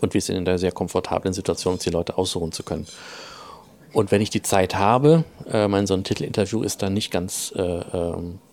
Und 0.00 0.14
wir 0.14 0.20
sind 0.20 0.36
in 0.36 0.44
der 0.44 0.58
sehr 0.58 0.72
komfortablen 0.72 1.34
Situation, 1.34 1.74
uns 1.74 1.82
die 1.82 1.90
Leute 1.90 2.18
aussuchen 2.18 2.52
zu 2.52 2.62
können. 2.62 2.86
Und 3.92 4.10
wenn 4.10 4.20
ich 4.20 4.30
die 4.30 4.42
Zeit 4.42 4.76
habe, 4.76 5.24
äh, 5.50 5.68
mein 5.68 5.86
so 5.86 5.94
ein 5.94 6.04
Titelinterview 6.04 6.62
ist 6.62 6.82
dann 6.82 6.92
nicht 6.92 7.10
ganz 7.10 7.52
äh, 7.56 7.62
ähm, 7.62 8.38
äh, 8.38 8.45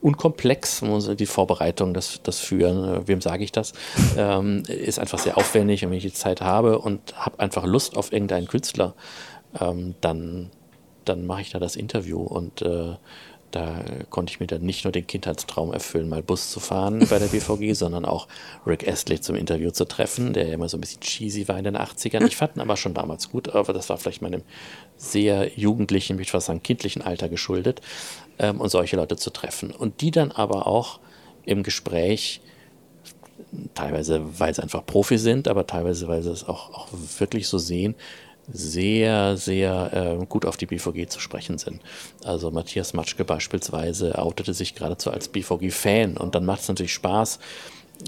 unkomplex, 0.00 0.82
die 1.18 1.26
Vorbereitung, 1.26 1.94
das, 1.94 2.20
das 2.22 2.40
Führen, 2.40 2.84
äh, 2.84 3.08
wem 3.08 3.20
sage 3.20 3.44
ich 3.44 3.52
das, 3.52 3.72
ähm, 4.16 4.62
ist 4.66 4.98
einfach 4.98 5.18
sehr 5.18 5.38
aufwendig 5.38 5.84
und 5.84 5.90
wenn 5.90 5.98
ich 5.98 6.04
die 6.04 6.12
Zeit 6.12 6.40
habe 6.40 6.78
und 6.78 7.14
habe 7.16 7.38
einfach 7.38 7.64
Lust 7.64 7.96
auf 7.96 8.12
irgendeinen 8.12 8.48
Künstler, 8.48 8.94
ähm, 9.60 9.94
dann, 10.00 10.50
dann 11.04 11.26
mache 11.26 11.42
ich 11.42 11.50
da 11.50 11.58
das 11.58 11.76
Interview 11.76 12.20
und 12.20 12.62
äh, 12.62 12.94
da 13.52 13.84
konnte 14.10 14.32
ich 14.32 14.40
mir 14.40 14.46
dann 14.46 14.62
nicht 14.62 14.84
nur 14.84 14.92
den 14.92 15.06
Kindheitstraum 15.06 15.72
erfüllen, 15.72 16.08
mal 16.08 16.22
Bus 16.22 16.50
zu 16.50 16.58
fahren 16.58 17.06
bei 17.08 17.18
der 17.18 17.26
BVG, 17.26 17.72
sondern 17.76 18.04
auch 18.04 18.26
Rick 18.66 18.88
Astley 18.88 19.20
zum 19.20 19.36
Interview 19.36 19.70
zu 19.70 19.84
treffen, 19.84 20.32
der 20.32 20.48
ja 20.48 20.54
immer 20.54 20.68
so 20.68 20.76
ein 20.76 20.80
bisschen 20.80 21.00
cheesy 21.00 21.46
war 21.48 21.58
in 21.58 21.64
den 21.64 21.76
80ern. 21.76 22.26
Ich 22.26 22.36
fand 22.36 22.56
ihn 22.56 22.60
aber 22.60 22.76
schon 22.76 22.94
damals 22.94 23.30
gut, 23.30 23.54
aber 23.54 23.72
das 23.72 23.88
war 23.90 23.98
vielleicht 23.98 24.22
meinem 24.22 24.42
sehr 24.96 25.52
jugendlichen, 25.56 26.18
ich 26.18 26.30
fast 26.30 26.46
sagen 26.46 26.62
kindlichen 26.62 27.02
Alter 27.02 27.28
geschuldet 27.28 27.80
ähm, 28.38 28.60
und 28.60 28.70
solche 28.70 28.96
Leute 28.96 29.16
zu 29.16 29.30
treffen. 29.30 29.70
Und 29.70 30.00
die 30.00 30.10
dann 30.10 30.32
aber 30.32 30.66
auch 30.66 31.00
im 31.44 31.62
Gespräch, 31.62 32.40
teilweise 33.74 34.22
weil 34.38 34.54
sie 34.54 34.62
einfach 34.62 34.86
Profi 34.86 35.18
sind, 35.18 35.48
aber 35.48 35.66
teilweise 35.66 36.08
weil 36.08 36.22
sie 36.22 36.30
es 36.30 36.48
auch, 36.48 36.72
auch 36.72 36.88
wirklich 37.18 37.48
so 37.48 37.58
sehen, 37.58 37.94
sehr, 38.50 39.36
sehr 39.36 40.18
äh, 40.20 40.26
gut 40.26 40.44
auf 40.44 40.56
die 40.56 40.66
BVG 40.66 41.08
zu 41.08 41.20
sprechen 41.20 41.58
sind. 41.58 41.80
Also 42.24 42.50
Matthias 42.50 42.92
Matschke 42.92 43.24
beispielsweise 43.24 44.18
outete 44.18 44.54
sich 44.54 44.74
geradezu 44.74 45.10
als 45.10 45.28
BVG-Fan 45.28 46.16
und 46.16 46.34
dann 46.34 46.44
macht 46.44 46.62
es 46.62 46.68
natürlich 46.68 46.92
Spaß, 46.92 47.38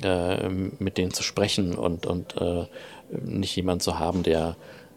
äh, 0.03 0.49
mit 0.49 0.99
denen 0.99 1.13
zu 1.13 1.23
sprechen 1.23 1.75
und, 1.75 2.07
und 2.07 2.37
äh, 2.41 2.67
nicht 3.11 3.55
jemand 3.55 3.83
zu 3.83 3.99
haben, 3.99 4.23
der 4.23 4.57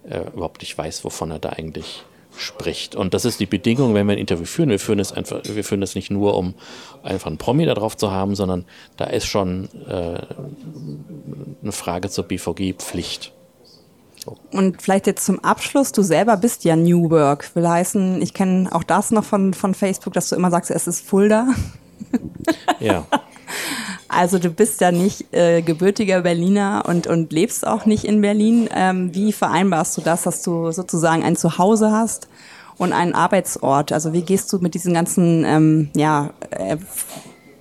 äh, 0.09 0.21
überhaupt 0.33 0.61
nicht 0.61 0.77
weiß, 0.77 1.03
wovon 1.03 1.31
er 1.31 1.39
da 1.39 1.49
eigentlich 1.49 2.03
spricht. 2.35 2.95
Und 2.95 3.13
das 3.13 3.25
ist 3.25 3.39
die 3.39 3.45
Bedingung, 3.45 3.93
wenn 3.93 4.07
wir 4.07 4.13
ein 4.13 4.19
Interview 4.19 4.45
führen. 4.45 4.69
Wir 4.69 4.79
führen 4.79 4.99
es 4.99 5.11
einfach, 5.11 5.41
wir 5.43 5.63
führen 5.63 5.81
es 5.81 5.95
nicht 5.95 6.11
nur, 6.11 6.35
um 6.35 6.53
einfach 7.03 7.27
einen 7.27 7.37
Promi 7.37 7.65
da 7.65 7.73
drauf 7.73 7.97
zu 7.97 8.11
haben, 8.11 8.35
sondern 8.35 8.65
da 8.95 9.05
ist 9.05 9.25
schon 9.25 9.69
äh, 9.87 10.19
eine 11.61 11.71
Frage 11.71 12.09
zur 12.09 12.25
BVG-Pflicht. 14.27 14.53
Und 14.53 14.81
vielleicht 14.81 15.07
jetzt 15.07 15.25
zum 15.25 15.43
Abschluss, 15.43 15.91
du 15.91 16.01
selber 16.01 16.37
bist 16.37 16.63
ja 16.63 16.75
New 16.75 17.09
Work. 17.09 17.55
Will 17.55 17.67
heißen, 17.67 18.21
ich 18.21 18.33
kenne 18.33 18.69
auch 18.71 18.83
das 18.83 19.11
noch 19.11 19.23
von, 19.23 19.53
von 19.53 19.73
Facebook, 19.73 20.13
dass 20.13 20.29
du 20.29 20.35
immer 20.35 20.51
sagst, 20.51 20.71
es 20.71 20.87
ist 20.87 21.05
Fulda. 21.05 21.47
Ja. 22.79 23.05
Also 24.07 24.39
du 24.39 24.49
bist 24.49 24.81
ja 24.81 24.91
nicht 24.91 25.33
äh, 25.33 25.61
gebürtiger 25.61 26.21
Berliner 26.21 26.83
und, 26.87 27.07
und 27.07 27.33
lebst 27.33 27.65
auch 27.65 27.85
nicht 27.85 28.05
in 28.05 28.21
Berlin. 28.21 28.69
Ähm, 28.73 29.13
wie 29.13 29.33
vereinbarst 29.33 29.97
du 29.97 30.01
das, 30.01 30.23
dass 30.23 30.43
du 30.43 30.71
sozusagen 30.71 31.23
ein 31.23 31.35
Zuhause 31.35 31.91
hast 31.91 32.27
und 32.77 32.93
einen 32.93 33.13
Arbeitsort? 33.13 33.91
Also 33.91 34.13
wie 34.13 34.21
gehst 34.21 34.51
du 34.53 34.59
mit 34.59 34.75
diesen 34.75 34.93
ganzen 34.93 35.43
ähm, 35.43 35.89
ja, 35.95 36.31
äh, 36.51 36.77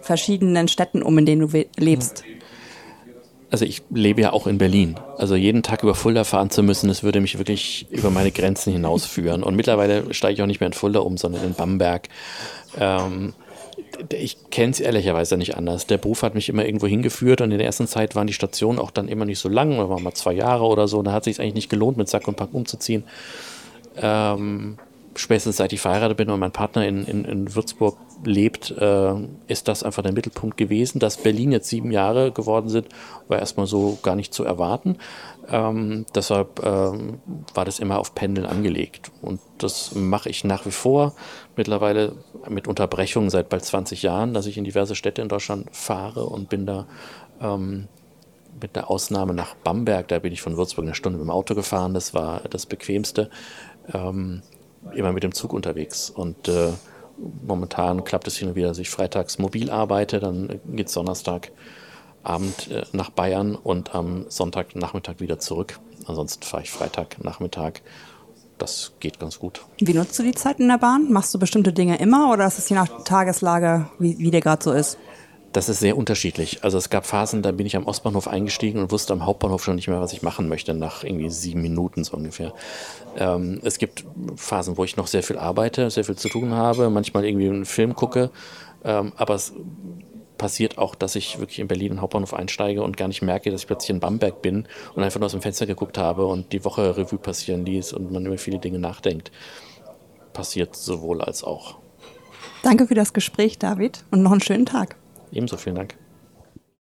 verschiedenen 0.02 0.68
Städten 0.68 1.02
um, 1.02 1.18
in 1.18 1.26
denen 1.26 1.48
du 1.48 1.64
lebst? 1.76 2.22
Also 3.50 3.64
ich 3.64 3.82
lebe 3.90 4.20
ja 4.20 4.32
auch 4.32 4.46
in 4.46 4.58
Berlin. 4.58 4.96
Also 5.18 5.36
jeden 5.36 5.62
Tag 5.62 5.82
über 5.82 5.94
Fulda 5.94 6.24
fahren 6.24 6.50
zu 6.50 6.62
müssen, 6.62 6.88
das 6.88 7.04
würde 7.04 7.20
mich 7.20 7.38
wirklich 7.38 7.86
über 7.90 8.10
meine 8.10 8.32
Grenzen 8.32 8.72
hinausführen. 8.72 9.42
Und 9.44 9.54
mittlerweile 9.54 10.12
steige 10.12 10.34
ich 10.34 10.42
auch 10.42 10.46
nicht 10.46 10.60
mehr 10.60 10.66
in 10.66 10.72
Fulda 10.72 11.00
um, 11.00 11.16
sondern 11.16 11.44
in 11.44 11.54
Bamberg. 11.54 12.08
Ähm, 12.78 13.34
ich 14.12 14.50
kenne 14.50 14.72
es 14.72 14.80
ehrlicherweise 14.80 15.36
nicht 15.36 15.56
anders. 15.56 15.86
Der 15.86 15.98
Beruf 15.98 16.22
hat 16.22 16.34
mich 16.34 16.48
immer 16.48 16.64
irgendwo 16.64 16.86
hingeführt 16.86 17.40
und 17.40 17.52
in 17.52 17.58
der 17.58 17.66
ersten 17.66 17.86
Zeit 17.86 18.16
waren 18.16 18.26
die 18.26 18.32
Stationen 18.32 18.78
auch 18.78 18.90
dann 18.90 19.08
immer 19.08 19.24
nicht 19.24 19.38
so 19.38 19.48
lang, 19.48 19.76
da 19.76 19.88
waren 19.88 20.02
mal 20.02 20.14
zwei 20.14 20.32
Jahre 20.32 20.64
oder 20.64 20.88
so. 20.88 21.02
Da 21.02 21.12
hat 21.12 21.26
es 21.26 21.36
sich 21.36 21.40
eigentlich 21.40 21.54
nicht 21.54 21.70
gelohnt, 21.70 21.96
mit 21.96 22.08
Sack 22.08 22.26
und 22.26 22.36
Pack 22.36 22.52
umzuziehen. 22.52 23.04
Ähm, 23.96 24.78
spätestens 25.16 25.56
seit 25.56 25.72
ich 25.72 25.80
verheiratet 25.80 26.16
bin 26.16 26.30
und 26.30 26.40
mein 26.40 26.52
Partner 26.52 26.86
in, 26.86 27.04
in, 27.04 27.24
in 27.24 27.54
Würzburg 27.54 27.96
lebt, 28.24 28.70
äh, 28.70 29.14
ist 29.46 29.68
das 29.68 29.82
einfach 29.82 30.02
der 30.02 30.12
Mittelpunkt 30.12 30.56
gewesen. 30.56 30.98
Dass 30.98 31.16
Berlin 31.16 31.52
jetzt 31.52 31.68
sieben 31.68 31.90
Jahre 31.90 32.32
geworden 32.32 32.68
sind, 32.68 32.88
war 33.28 33.38
erstmal 33.38 33.66
so 33.66 33.98
gar 34.02 34.16
nicht 34.16 34.32
zu 34.32 34.44
erwarten. 34.44 34.98
Ähm, 35.48 36.06
deshalb 36.14 36.64
ähm, 36.64 37.20
war 37.54 37.64
das 37.64 37.78
immer 37.78 37.98
auf 37.98 38.14
Pendeln 38.14 38.46
angelegt. 38.46 39.10
Und 39.22 39.40
das 39.58 39.94
mache 39.94 40.28
ich 40.28 40.44
nach 40.44 40.66
wie 40.66 40.70
vor. 40.70 41.14
Mittlerweile 41.56 42.12
mit 42.48 42.68
Unterbrechungen 42.68 43.30
seit 43.30 43.48
bald 43.48 43.64
20 43.64 44.02
Jahren, 44.02 44.34
dass 44.34 44.46
ich 44.46 44.58
in 44.58 44.64
diverse 44.64 44.94
Städte 44.94 45.22
in 45.22 45.28
Deutschland 45.28 45.68
fahre 45.72 46.24
und 46.24 46.48
bin 46.48 46.66
da 46.66 46.86
ähm, 47.40 47.88
mit 48.60 48.76
der 48.76 48.90
Ausnahme 48.90 49.34
nach 49.34 49.54
Bamberg, 49.54 50.08
da 50.08 50.18
bin 50.18 50.32
ich 50.32 50.42
von 50.42 50.56
Würzburg 50.56 50.84
eine 50.84 50.94
Stunde 50.94 51.18
mit 51.18 51.26
dem 51.26 51.30
Auto 51.30 51.54
gefahren, 51.54 51.94
das 51.94 52.14
war 52.14 52.40
das 52.50 52.66
Bequemste, 52.66 53.30
ähm, 53.92 54.42
immer 54.94 55.12
mit 55.12 55.22
dem 55.22 55.32
Zug 55.32 55.52
unterwegs. 55.52 56.10
Und 56.10 56.48
äh, 56.48 56.72
momentan 57.46 58.04
klappt 58.04 58.26
es 58.26 58.36
hin 58.36 58.48
und 58.48 58.54
wieder, 58.54 58.68
dass 58.68 58.78
ich 58.78 58.90
freitags 58.90 59.38
mobil 59.38 59.70
arbeite, 59.70 60.20
dann 60.20 60.60
geht 60.66 60.88
es 60.88 60.96
Abend 60.96 62.70
äh, 62.70 62.82
nach 62.92 63.10
Bayern 63.10 63.54
und 63.54 63.94
am 63.94 64.26
Sonntagnachmittag 64.28 65.20
wieder 65.20 65.38
zurück. 65.38 65.78
Ansonsten 66.06 66.42
fahre 66.42 66.64
ich 66.64 66.70
Freitagnachmittag. 66.70 67.74
Das 68.58 68.92
geht 69.00 69.20
ganz 69.20 69.38
gut. 69.38 69.60
Wie 69.78 69.92
nutzt 69.92 70.18
du 70.18 70.22
die 70.22 70.32
Zeit 70.32 70.58
in 70.58 70.68
der 70.68 70.78
Bahn? 70.78 71.12
Machst 71.12 71.32
du 71.34 71.38
bestimmte 71.38 71.72
Dinge 71.72 71.98
immer 71.98 72.32
oder 72.32 72.46
ist 72.46 72.58
es 72.58 72.68
je 72.68 72.74
nach 72.74 73.04
Tageslage, 73.04 73.88
wie, 73.98 74.18
wie 74.18 74.30
der 74.30 74.40
gerade 74.40 74.64
so 74.64 74.72
ist? 74.72 74.98
Das 75.56 75.70
ist 75.70 75.80
sehr 75.80 75.96
unterschiedlich. 75.96 76.62
Also 76.64 76.76
es 76.76 76.90
gab 76.90 77.06
Phasen, 77.06 77.40
da 77.40 77.50
bin 77.50 77.64
ich 77.64 77.76
am 77.76 77.86
Ostbahnhof 77.86 78.28
eingestiegen 78.28 78.78
und 78.78 78.92
wusste 78.92 79.14
am 79.14 79.24
Hauptbahnhof 79.24 79.64
schon 79.64 79.76
nicht 79.76 79.88
mehr, 79.88 80.02
was 80.02 80.12
ich 80.12 80.20
machen 80.20 80.50
möchte, 80.50 80.74
nach 80.74 81.02
irgendwie 81.02 81.30
sieben 81.30 81.62
Minuten 81.62 82.04
so 82.04 82.14
ungefähr. 82.14 82.52
Ähm, 83.16 83.62
es 83.64 83.78
gibt 83.78 84.04
Phasen, 84.34 84.76
wo 84.76 84.84
ich 84.84 84.98
noch 84.98 85.06
sehr 85.06 85.22
viel 85.22 85.38
arbeite, 85.38 85.88
sehr 85.88 86.04
viel 86.04 86.16
zu 86.16 86.28
tun 86.28 86.52
habe, 86.52 86.90
manchmal 86.90 87.24
irgendwie 87.24 87.48
einen 87.48 87.64
Film 87.64 87.94
gucke. 87.94 88.28
Ähm, 88.84 89.14
aber 89.16 89.34
es 89.34 89.54
passiert 90.36 90.76
auch, 90.76 90.94
dass 90.94 91.16
ich 91.16 91.38
wirklich 91.38 91.58
in 91.58 91.68
Berlin 91.68 91.86
in 91.86 91.92
den 91.94 92.00
Hauptbahnhof 92.02 92.34
einsteige 92.34 92.82
und 92.82 92.98
gar 92.98 93.08
nicht 93.08 93.22
merke, 93.22 93.50
dass 93.50 93.62
ich 93.62 93.66
plötzlich 93.66 93.88
in 93.88 94.00
Bamberg 94.00 94.42
bin 94.42 94.68
und 94.94 95.02
einfach 95.04 95.20
nur 95.20 95.24
aus 95.24 95.32
dem 95.32 95.40
Fenster 95.40 95.64
geguckt 95.64 95.96
habe 95.96 96.26
und 96.26 96.52
die 96.52 96.66
Woche 96.66 96.98
Revue 96.98 97.18
passieren 97.18 97.64
ließ 97.64 97.94
und 97.94 98.12
man 98.12 98.26
über 98.26 98.36
viele 98.36 98.58
Dinge 98.58 98.78
nachdenkt. 98.78 99.32
Passiert 100.34 100.76
sowohl 100.76 101.22
als 101.22 101.42
auch. 101.42 101.78
Danke 102.62 102.86
für 102.86 102.94
das 102.94 103.14
Gespräch, 103.14 103.58
David, 103.58 104.04
und 104.10 104.22
noch 104.22 104.32
einen 104.32 104.42
schönen 104.42 104.66
Tag. 104.66 104.96
Ebenso, 105.36 105.58
vielen 105.58 105.76
Dank. 105.76 106.05